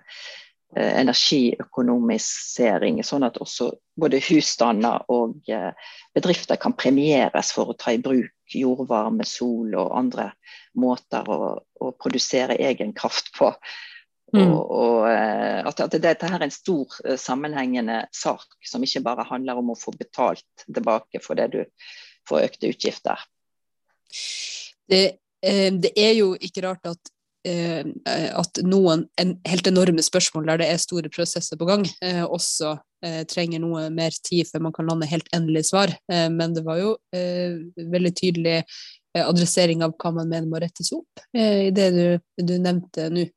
energiøkonomisering, 0.76 3.04
sånn 3.06 3.24
at 3.28 3.38
også 3.42 3.72
både 4.00 4.20
husstander 4.26 5.04
og 5.14 5.50
eh, 5.52 5.72
bedrifter 6.16 6.56
kan 6.62 6.74
premieres 6.78 7.52
for 7.56 7.66
å 7.70 7.76
ta 7.78 7.92
i 7.94 8.02
bruk 8.02 8.32
jordvarme, 8.54 9.26
sol 9.26 9.76
og 9.80 9.98
andre 9.98 10.32
måter 10.80 11.30
å, 11.30 11.60
å 11.62 11.92
produsere 11.98 12.56
egen 12.62 12.94
kraft 12.98 13.38
på. 13.38 13.54
Mm. 14.34 14.50
Og, 14.50 14.72
og 14.74 15.10
eh, 15.12 15.62
at, 15.62 15.80
at, 15.86 16.02
dette 16.02 16.28
her 16.30 16.40
er 16.40 16.46
en 16.48 16.54
stor 16.54 16.88
eh, 17.06 17.18
sammenhengende 17.22 18.08
sak 18.16 18.46
som 18.66 18.84
ikke 18.86 19.06
bare 19.06 19.30
handler 19.30 19.56
om 19.62 19.70
å 19.74 19.80
få 19.80 19.92
betalt 19.98 20.66
tilbake 20.66 21.20
for 21.22 21.34
det 21.38 21.48
du 21.54 21.62
får 22.30 22.44
økte 22.48 22.70
utgifter. 22.74 23.18
Det, 24.90 25.04
det 25.44 25.92
er 26.00 26.14
jo 26.18 26.28
ikke 26.40 26.62
rart 26.66 26.86
at 26.88 27.00
Eh, 27.00 27.23
at 27.44 28.60
noen 28.64 29.06
en, 29.20 29.36
helt 29.50 29.68
enorme 29.68 30.04
spørsmål 30.06 30.48
der 30.48 30.62
det 30.62 30.70
er 30.72 30.82
store 30.82 31.12
prosesser 31.12 31.60
på 31.60 31.68
gang, 31.68 31.86
eh, 32.06 32.24
også 32.24 32.76
eh, 33.04 33.24
trenger 33.30 33.64
noe 33.64 33.88
mer 33.94 34.16
tid 34.24 34.50
før 34.50 34.68
man 34.68 34.76
kan 34.76 34.88
lande 34.90 35.10
helt 35.10 35.28
endelig 35.36 35.68
svar. 35.72 35.94
Eh, 36.12 36.30
men 36.34 36.56
det 36.56 36.66
var 36.68 36.80
jo 36.82 36.94
eh, 37.16 37.60
veldig 37.96 38.14
tydelig 38.20 38.62
eh, 38.62 39.26
adressering 39.26 39.84
av 39.86 39.98
hva 39.98 40.14
man 40.20 40.32
mener 40.32 40.48
må 40.50 40.62
rettes 40.64 40.94
opp 40.96 41.28
i 41.34 41.74
det 41.76 41.90
du, 41.96 42.08
du 42.40 42.56
nevnte 42.58 43.10
nå. 43.14 43.28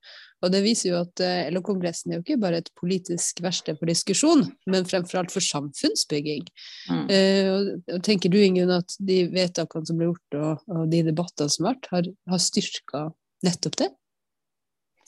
Og 0.45 0.51
det 0.53 0.61
viser 0.61 0.90
jo 0.90 0.99
at 1.01 1.21
LO-kongressen 1.51 2.12
er 2.12 2.19
jo 2.19 2.23
ikke 2.23 2.37
bare 2.38 2.59
et 2.61 2.69
politisk 2.77 3.40
verksted 3.42 3.79
for 3.81 3.88
diskusjon, 3.88 4.45
men 4.69 4.85
fremfor 4.87 5.23
alt 5.23 5.33
for 5.33 5.42
samfunnsbygging. 5.42 6.45
Mm. 6.92 7.07
og 7.97 8.03
tenker 8.05 8.31
du 8.31 8.37
Ingunn, 8.38 8.75
at 8.77 8.99
de 9.01 9.23
vedtakene 9.33 9.88
som 9.88 9.97
ble 9.97 10.11
gjort 10.11 10.37
og, 10.37 10.66
og 10.77 10.92
de 10.92 11.01
debattene 11.09 11.51
som 11.51 11.64
har 11.64 11.75
vært, 11.79 11.88
har, 11.95 12.11
har 12.35 12.45
styrka 12.45 13.03
nettopp 13.44 13.77
det? 13.83 13.92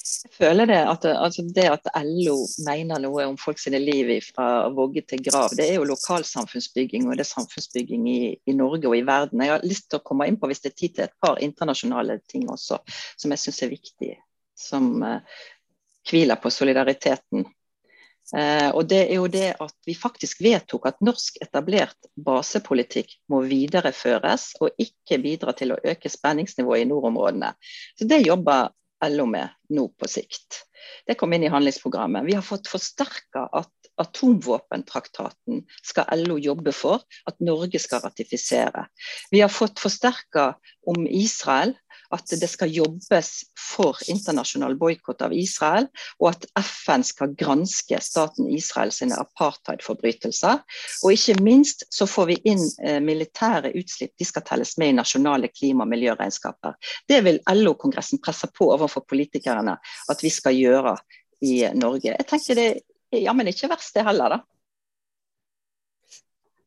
Jeg 0.08 0.30
føler 0.32 0.68
det 0.70 0.78
at, 0.88 1.04
altså 1.10 1.42
det 1.54 1.66
at 1.68 1.88
LO 2.06 2.36
mener 2.64 3.00
noe 3.02 3.26
om 3.28 3.36
folk 3.40 3.58
sine 3.60 3.80
liv 3.82 4.08
fra 4.24 4.68
vogge 4.72 5.02
til 5.04 5.20
grav, 5.26 5.52
det 5.58 5.66
er 5.66 5.76
jo 5.76 5.88
lokalsamfunnsbygging 5.90 7.08
og 7.08 7.18
det 7.18 7.26
er 7.26 7.28
samfunnsbygging 7.28 8.06
i, 8.08 8.22
i, 8.38 8.54
Norge 8.56 8.88
og 8.88 8.96
i 8.96 9.04
verden. 9.04 9.42
Jeg 9.44 9.52
har 9.52 9.66
lyst 9.66 9.90
til 9.90 10.00
å 10.00 10.06
komme 10.06 10.28
inn 10.30 10.38
på 10.40 10.48
hvis 10.48 10.64
det 10.64 10.72
er 10.72 10.78
tid 10.80 10.96
til 10.96 11.06
et 11.08 11.16
par 11.20 11.42
internasjonale 11.44 12.20
ting 12.30 12.48
også, 12.48 12.80
som 13.20 13.34
jeg 13.34 13.44
syns 13.44 13.62
er 13.66 13.74
viktig. 13.74 14.10
Som 14.58 14.90
uh, 15.04 15.20
hviler 16.08 16.40
på 16.40 16.50
solidariteten. 16.50 17.44
Uh, 18.28 18.70
og 18.76 18.82
det 18.90 19.00
er 19.06 19.14
jo 19.16 19.28
det 19.32 19.54
at 19.56 19.74
vi 19.88 19.94
faktisk 19.96 20.42
vedtok 20.44 20.90
at 20.90 20.98
norsk 21.04 21.38
etablert 21.44 22.10
basepolitikk 22.20 23.14
må 23.32 23.40
videreføres 23.48 24.50
og 24.60 24.76
ikke 24.82 25.20
bidra 25.22 25.54
til 25.56 25.72
å 25.72 25.80
øke 25.80 26.12
spenningsnivået 26.12 26.84
i 26.84 26.90
nordområdene. 26.90 27.54
Så 27.96 28.08
Det 28.08 28.20
jobber 28.26 28.68
LO 29.08 29.26
med 29.30 29.48
nå 29.70 29.86
på 29.94 30.08
sikt. 30.10 30.64
Det 31.06 31.16
kom 31.18 31.32
inn 31.32 31.46
i 31.46 31.52
handlingsprogrammet. 31.52 32.26
Vi 32.26 32.36
har 32.36 32.44
fått 32.44 32.68
forsterka 32.70 33.46
at 33.54 33.72
atomvåpentraktaten 33.98 35.64
skal 35.82 36.22
LO 36.22 36.38
jobbe 36.42 36.72
for 36.76 37.02
at 37.28 37.40
Norge 37.42 37.80
skal 37.82 38.02
ratifisere. 38.04 38.86
Vi 39.32 39.42
har 39.42 39.52
fått 39.52 39.80
forsterka 39.82 40.52
om 40.86 41.06
Israel 41.06 41.74
at 42.14 42.32
det 42.40 42.48
skal 42.48 42.72
jobbes 42.72 43.30
for 43.58 43.98
internasjonal 44.08 44.76
boikott 44.80 45.22
av 45.26 45.34
Israel, 45.36 45.88
og 46.22 46.30
at 46.30 46.46
FN 46.64 47.04
skal 47.06 47.34
granske 47.38 48.00
staten 48.04 48.48
Israel 48.54 48.92
sine 48.94 49.18
apartheidforbrytelser. 49.20 50.62
Og 51.04 51.14
ikke 51.14 51.38
minst 51.44 51.84
så 51.94 52.08
får 52.08 52.30
vi 52.32 52.38
inn 52.52 52.64
eh, 52.82 52.98
militære 53.04 53.74
utslipp, 53.78 54.14
de 54.18 54.28
skal 54.28 54.46
telles 54.48 54.76
med 54.80 54.94
i 54.94 54.98
nasjonale 54.98 55.52
klima- 55.52 55.84
og 55.84 55.92
miljøregnskaper. 55.92 56.76
Det 57.08 57.22
vil 57.26 57.42
LO-kongressen 57.52 58.22
presse 58.24 58.50
på 58.54 58.70
overfor 58.72 59.06
politikerne 59.08 59.78
at 60.08 60.24
vi 60.24 60.32
skal 60.32 60.56
gjøre 60.56 60.96
i 61.44 61.60
Norge. 61.76 62.14
Jeg 62.14 62.28
tenker 62.28 62.58
det 62.58 62.68
er 63.12 63.24
jammen 63.24 63.48
ikke 63.50 63.70
verst 63.70 63.96
det 63.96 64.06
heller, 64.08 64.38
da. 64.38 64.57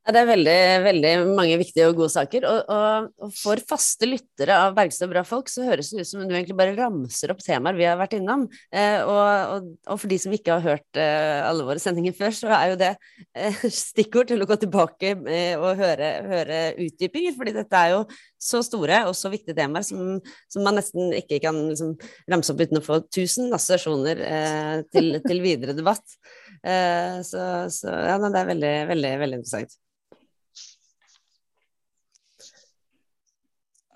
Det 0.02 0.18
er 0.18 0.26
veldig, 0.26 0.54
veldig 0.82 1.10
mange 1.38 1.58
viktige 1.62 1.86
og 1.92 2.00
gode 2.00 2.10
saker. 2.10 2.46
Og, 2.50 2.70
og, 2.74 3.10
og 3.22 3.34
for 3.38 3.62
faste 3.70 4.08
lyttere 4.10 4.56
av 4.58 4.74
Bergstø 4.74 5.06
og 5.06 5.12
bra 5.12 5.22
folk, 5.28 5.50
så 5.52 5.68
høres 5.68 5.92
det 5.94 6.02
ut 6.02 6.10
som 6.10 6.24
du 6.26 6.34
egentlig 6.34 6.56
bare 6.58 6.74
ramser 6.74 7.30
opp 7.30 7.44
temaer 7.46 7.78
vi 7.78 7.86
har 7.86 8.00
vært 8.00 8.16
innom. 8.18 8.48
Eh, 8.74 8.98
og, 9.06 9.68
og, 9.86 10.00
for 10.02 10.10
de 10.10 10.18
som 10.24 10.34
ikke 10.34 10.56
har 10.56 10.66
hørt 10.66 10.98
eh, 10.98 11.42
alle 11.46 11.68
våre 11.68 11.84
sendinger 11.84 12.16
før, 12.18 12.34
så 12.34 12.50
er 12.58 12.72
jo 12.72 12.80
det 12.82 12.90
eh, 13.38 13.60
stikkord 13.84 14.32
til 14.32 14.42
å 14.42 14.48
gå 14.50 14.58
tilbake 14.64 15.12
eh, 15.36 15.54
og 15.60 15.84
høre, 15.84 16.10
høre, 16.32 16.64
utdypinger. 16.88 17.38
fordi 17.38 17.54
dette 17.60 17.84
er 17.84 17.94
jo 17.94 18.02
så 18.42 18.64
store 18.66 19.04
og 19.06 19.14
så 19.18 19.30
viktige 19.30 19.60
temaer 19.62 19.86
som, 19.86 20.18
som 20.50 20.66
man 20.66 20.82
nesten 20.82 21.14
ikke 21.20 21.44
kan 21.46 21.62
liksom, 21.68 21.94
ramse 22.34 22.56
opp 22.56 22.66
uten 22.66 22.82
å 22.82 22.84
få 22.88 23.00
tusen 23.14 23.54
assosiasjoner 23.54 24.26
eh, 24.26 24.76
til, 24.90 25.14
til, 25.30 25.46
videre 25.46 25.78
debatt. 25.78 26.18
Eh, 26.66 27.22
så, 27.22 27.46
så 27.70 27.94
ja, 27.94 28.18
det 28.18 28.34
er 28.34 28.52
veldig, 28.56 28.76
veldig, 28.96 29.16
veldig 29.28 29.42
interessant. 29.44 29.80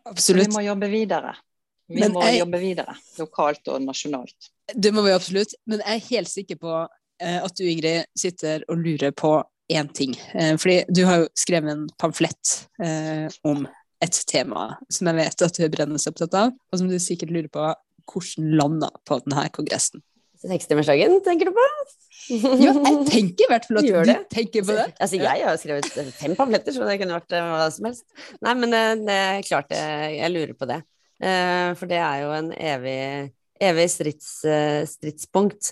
Absolutt. 0.10 0.48
Vi 0.48 0.56
må 0.56 0.64
jobbe 0.66 0.90
videre. 0.92 1.34
Vi 1.88 2.02
Men 2.02 2.16
må 2.16 2.24
jeg, 2.26 2.40
jobbe 2.42 2.60
videre, 2.62 2.96
lokalt 3.20 3.68
og 3.70 3.82
nasjonalt. 3.86 4.52
Det 4.74 4.92
må 4.94 5.04
vi 5.06 5.14
absolutt. 5.14 5.54
Men 5.70 5.84
jeg 5.84 6.00
er 6.00 6.08
helt 6.10 6.32
sikker 6.32 6.60
på 6.62 6.72
eh, 7.22 7.38
at 7.38 7.58
du, 7.58 7.66
Ingrid, 7.70 8.10
sitter 8.18 8.66
og 8.70 8.82
lurer 8.82 9.14
på 9.14 9.38
én 9.74 9.90
ting. 9.94 10.16
Eh, 10.34 10.56
fordi 10.62 10.80
du 10.90 11.04
har 11.06 11.24
jo 11.24 11.30
skrevet 11.38 11.74
en 11.74 11.86
pamflett 12.02 12.56
eh, 12.82 13.28
om 13.46 13.68
et 14.04 14.18
tema 14.30 14.72
som 14.92 15.10
jeg 15.10 15.18
vet 15.18 15.46
at 15.46 15.58
du 15.58 15.64
er 15.66 15.72
brennende 15.74 16.12
opptatt 16.12 16.38
av, 16.38 16.54
og 16.54 16.82
som 16.82 16.90
du 16.90 16.98
sikkert 17.02 17.34
lurer 17.34 17.52
på 17.54 17.70
hvordan 18.12 18.52
landa 18.58 18.92
på 19.06 19.22
denne 19.26 19.48
kongressen. 19.54 20.04
Sekstimersdagen, 20.50 21.20
tenker 21.26 21.50
du 21.50 21.56
på? 21.56 21.68
ja, 22.30 22.72
jeg 22.74 23.06
tenker 23.10 23.46
i 23.46 23.50
hvert 23.52 23.68
fall 23.68 23.80
at 23.82 23.88
Gjør 23.90 24.08
du 24.08 24.12
det. 24.12 24.18
tenker 24.34 24.66
på 24.66 24.78
det. 24.78 24.88
Altså, 24.98 25.20
jeg 25.22 25.46
har 25.46 25.60
skrevet 25.62 26.16
fem 26.18 26.36
pamfletter, 26.38 26.76
så 26.76 26.88
det 26.88 26.98
kunne 27.02 27.20
vært 27.20 27.36
eh, 27.38 27.50
hva 27.52 27.68
som 27.74 27.90
helst. 27.90 28.08
Nei, 28.46 28.56
men 28.62 28.74
eh, 28.74 28.94
det 29.02 29.20
er 29.26 29.46
klart 29.46 29.76
jeg, 29.76 30.16
jeg 30.18 30.34
lurer 30.34 30.56
på 30.58 30.70
det. 30.70 30.82
Eh, 31.22 31.70
for 31.80 31.92
det 31.92 32.02
er 32.02 32.24
jo 32.24 32.34
en 32.40 32.50
evig, 32.56 32.98
evig 33.70 33.88
strids, 33.94 34.34
stridspunkt. 34.96 35.72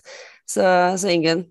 Så, 0.49 0.63
så 0.99 1.11
Ingunn, 1.13 1.47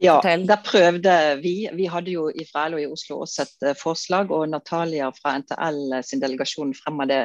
ja, 0.00 0.14
der 0.24 0.62
prøvde 0.64 1.14
vi. 1.42 1.54
Vi 1.76 1.88
hadde 1.92 2.14
jo 2.14 2.28
i 2.32 2.46
Frælo 2.48 2.78
i 2.80 2.86
Oslo 2.88 3.18
også 3.26 3.44
et 3.44 3.66
forslag, 3.76 4.30
og 4.32 4.46
Natalia 4.48 5.10
fra 5.12 5.34
NTL 5.42 5.98
sin 6.06 6.22
delegasjon 6.22 6.72
fremma 6.78 7.04
det 7.10 7.24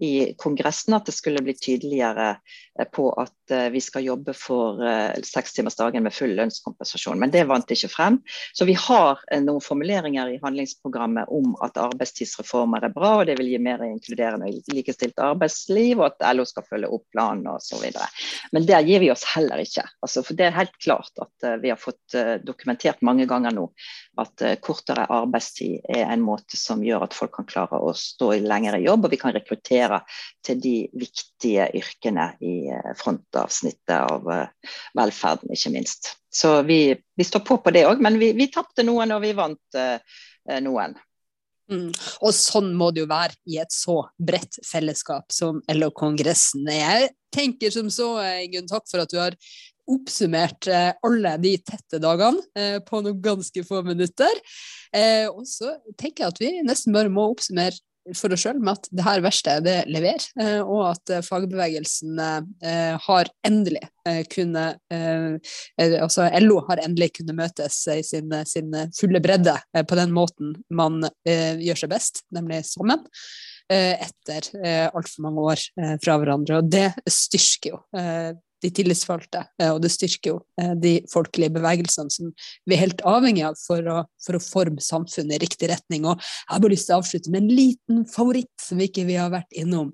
i 0.00 0.34
Kongressen 0.38 0.94
at 0.94 1.06
det 1.06 1.12
skulle 1.12 1.42
bli 1.42 1.54
tydeligere 1.54 2.30
eh, 2.78 2.86
på 2.92 3.10
at 3.20 3.50
eh, 3.50 3.68
vi 3.74 3.80
skal 3.82 4.04
jobbe 4.06 4.32
for 4.36 4.80
eh, 4.86 5.18
sekstimersdagen 5.26 6.04
med 6.06 6.14
full 6.14 6.32
lønnskompensasjon. 6.38 7.18
Men 7.20 7.32
det 7.34 7.44
vant 7.50 7.70
ikke 7.70 7.90
frem. 7.90 8.20
Så 8.54 8.64
vi 8.68 8.76
har 8.78 9.20
noen 9.42 9.62
formuleringer 9.64 10.30
i 10.30 10.38
handlingsprogrammet 10.42 11.32
om 11.34 11.56
at 11.64 11.80
arbeidstidsreformer 11.80 12.86
er 12.86 12.94
bra, 12.94 13.16
og 13.20 13.26
det 13.28 13.36
vil 13.40 13.50
gi 13.50 13.60
mer 13.62 13.82
inkluderende 13.86 14.48
og 14.48 14.72
likestilt 14.74 15.18
arbeidsliv, 15.20 15.98
og 16.00 16.12
at 16.12 16.36
LO 16.36 16.46
skal 16.48 16.66
følge 16.68 16.92
opp 16.94 17.06
planen 17.12 17.50
osv. 17.50 17.90
Men 18.54 18.68
der 18.68 18.86
gir 18.86 19.02
vi 19.02 19.10
oss 19.12 19.26
heller 19.34 19.60
ikke. 19.60 19.84
Altså, 20.04 20.22
for 20.26 20.38
det 20.38 20.48
er 20.48 20.56
helt 20.56 20.76
klart 20.80 21.12
at 21.20 21.48
vi 21.60 21.72
har 21.72 21.80
fått 21.80 22.16
dokumentert 22.46 23.02
mange 23.06 23.26
ganger 23.28 23.54
nå 23.56 23.66
at 24.20 24.42
kortere 24.64 25.06
arbeidstid 25.10 25.86
er 25.88 26.04
en 26.10 26.22
måte 26.24 26.58
som 26.58 26.82
gjør 26.84 27.06
at 27.06 27.16
folk 27.16 27.32
kan 27.38 27.48
klare 27.48 27.78
å 27.80 27.92
stå 27.96 28.32
i 28.36 28.42
jobb, 28.84 29.04
og 29.04 29.10
vi 29.12 29.18
kan 29.20 29.34
rekruttere 29.34 29.89
rekruttere 29.90 30.00
til 30.44 30.60
de 30.60 30.74
viktige 30.98 31.68
yrkene 31.76 32.30
i 32.40 32.70
eh, 32.70 32.94
frontavsnittet 32.98 33.96
av 33.96 34.30
eh, 34.30 34.72
velferden, 34.98 35.52
ikke 35.52 35.74
minst. 35.74 36.14
Så 36.32 36.62
vi, 36.62 36.94
vi 37.16 37.24
står 37.24 37.44
på 37.46 37.58
på 37.62 37.70
det 37.74 37.86
òg, 37.88 38.00
men 38.00 38.18
vi, 38.18 38.32
vi 38.32 38.50
tapte 38.52 38.84
noen 38.86 39.12
og 39.12 39.22
vi 39.24 39.32
vant 39.34 39.76
uh, 39.76 39.98
noen. 40.62 40.94
Mm. 41.70 41.90
Og 42.22 42.34
sånn 42.34 42.70
må 42.74 42.92
det 42.94 43.02
jo 43.02 43.08
være 43.10 43.34
i 43.50 43.58
et 43.62 43.72
så 43.74 43.96
bredt 44.18 44.60
fellesskap 44.66 45.30
som 45.34 45.58
LO-kongressen. 45.70 46.70
Jeg 46.70 47.10
tenker 47.34 47.74
som 47.74 47.90
så, 47.90 48.12
Gunn, 48.50 48.70
takk 48.70 48.86
for 48.90 49.02
at 49.02 49.10
du 49.10 49.18
har 49.18 49.34
oppsummert 49.90 50.70
alle 50.70 51.34
de 51.42 51.56
tette 51.66 51.98
dagene 52.02 52.80
på 52.86 53.02
noen 53.02 53.18
ganske 53.22 53.64
få 53.66 53.82
minutter. 53.86 54.42
og 55.34 55.42
så 55.50 55.74
tenker 55.98 56.24
jeg 56.24 56.30
at 56.30 56.42
vi 56.42 56.50
nesten 56.66 56.94
bare 56.94 57.10
må 57.10 57.26
oppsummere 57.32 57.78
for 58.16 58.32
oss 58.34 58.44
sjøl 58.44 58.60
med 58.62 58.78
at 58.78 58.88
det 58.94 59.04
her 59.06 59.22
verste 59.24 59.56
det 59.64 59.76
leverer, 59.90 60.24
eh, 60.40 60.60
og 60.60 60.82
at 60.92 61.12
eh, 61.12 61.24
fagbevegelsen 61.26 62.20
eh, 62.20 62.96
har 63.06 63.32
endelig 63.46 63.86
kunne 64.32 64.62
Altså 64.90 66.24
LO 66.40 66.62
har 66.66 66.80
endelig 66.82 67.10
kunnet 67.18 67.36
møtes 67.36 67.76
i 67.92 67.98
sin, 68.02 68.32
sin 68.48 68.72
fulle 68.96 69.20
bredde 69.22 69.52
på 69.86 69.98
den 69.98 70.14
måten 70.16 70.54
man 70.72 71.04
gjør 71.28 71.82
seg 71.82 71.92
best, 71.92 72.22
nemlig 72.34 72.62
sammen 72.66 73.04
etter 73.70 74.48
altfor 74.88 75.26
mange 75.28 75.44
år 75.52 75.66
fra 76.02 76.16
hverandre. 76.16 76.62
Og 76.62 76.72
det 76.72 76.88
styrker 77.12 77.74
jo 77.74 77.82
de 78.62 78.70
tillitsvalgte, 78.74 79.44
eh, 79.60 79.70
og 79.72 79.80
det 79.84 79.92
styrker 79.94 80.34
jo 80.34 80.36
eh, 80.60 80.74
de 80.80 80.94
folkelige 81.12 81.54
bevegelsene 81.56 82.12
som 82.12 82.32
vi 82.68 82.76
er 82.76 82.84
helt 82.84 83.04
avhengig 83.08 83.46
av 83.48 83.58
for 83.60 83.86
å, 83.88 84.02
for 84.24 84.38
å, 84.38 84.42
forme 84.42 84.82
samfunnet 84.84 85.38
i 85.38 85.42
riktig 85.44 85.70
retning. 85.72 86.06
Og 86.08 86.16
jeg 86.18 86.52
har 86.52 86.62
bare 86.62 86.74
lyst 86.74 86.90
til 86.90 86.96
å 86.96 87.00
avslutte 87.00 87.32
med 87.32 87.44
en 87.44 87.56
liten 87.60 88.04
favoritt 88.10 88.52
som 88.62 88.80
vi 88.80 88.90
ikke 88.90 89.08
vi 89.08 89.18
har 89.20 89.32
vært 89.32 89.58
innom. 89.58 89.92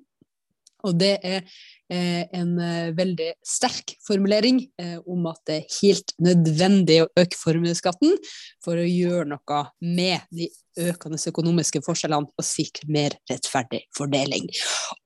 Og 0.87 0.95
det 0.95 1.17
er 1.27 1.43
en 1.89 2.53
veldig 2.95 3.29
sterk 3.47 3.93
formulering 4.07 4.61
om 5.07 5.27
at 5.31 5.41
det 5.49 5.57
er 5.57 5.77
helt 5.81 6.15
nødvendig 6.23 6.97
å 7.03 7.09
øke 7.23 7.39
formuesskatten 7.39 8.15
for 8.63 8.79
å 8.79 8.87
gjøre 8.87 9.27
noe 9.33 9.61
med 9.83 10.27
de 10.35 10.47
økende 10.83 11.19
økonomiske 11.31 11.83
forskjellene 11.87 12.31
og 12.31 12.47
sikre 12.47 12.91
mer 12.93 13.17
rettferdig 13.31 13.85
fordeling. 13.97 14.47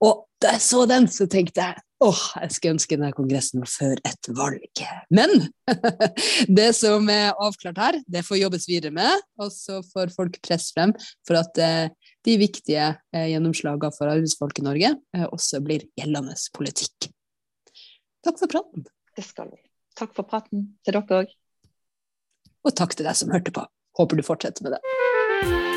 Og 0.05 0.27
da 0.42 0.57
jeg 0.57 0.66
så 0.66 0.85
den, 0.90 1.09
så 1.12 1.29
tenkte 1.31 1.68
jeg 1.68 1.85
åh, 2.04 2.20
jeg 2.40 2.54
skulle 2.54 2.74
ønske 2.76 2.96
denne 2.96 3.12
kongressen 3.16 3.62
var 3.62 3.70
før 3.70 4.00
et 4.08 4.30
valg. 4.36 4.82
Men 5.12 5.32
det 6.60 6.70
som 6.78 7.08
er 7.12 7.36
avklart 7.36 7.80
her, 7.80 7.98
det 8.08 8.24
får 8.26 8.40
jobbes 8.40 8.66
videre 8.70 8.94
med, 8.96 9.24
og 9.40 9.52
så 9.54 9.80
får 9.92 10.14
folk 10.16 10.38
press 10.46 10.70
frem 10.76 10.94
for 11.28 11.40
at 11.40 11.60
eh, 11.60 12.12
de 12.26 12.36
viktige 12.40 12.90
eh, 13.14 13.28
gjennomslagene 13.32 13.92
for 13.96 14.12
arbeidsfolk 14.12 14.62
i 14.62 14.66
Norge 14.66 14.94
eh, 14.96 15.26
også 15.28 15.62
blir 15.64 15.86
gjeldende 15.98 16.36
politikk. 16.56 17.10
Takk 18.24 18.40
for 18.40 18.52
praten. 18.52 18.88
Det 19.16 19.24
skal 19.26 19.52
vi. 19.52 19.60
Takk 20.00 20.16
for 20.16 20.28
praten 20.28 20.70
til 20.84 20.96
dere 20.96 21.24
òg. 21.24 21.36
Og 22.64 22.76
takk 22.76 22.96
til 22.96 23.08
deg 23.08 23.16
som 23.16 23.32
hørte 23.32 23.52
på. 23.56 23.64
Håper 24.00 24.20
du 24.20 24.24
fortsetter 24.24 24.64
med 24.66 24.76
det. 24.76 25.69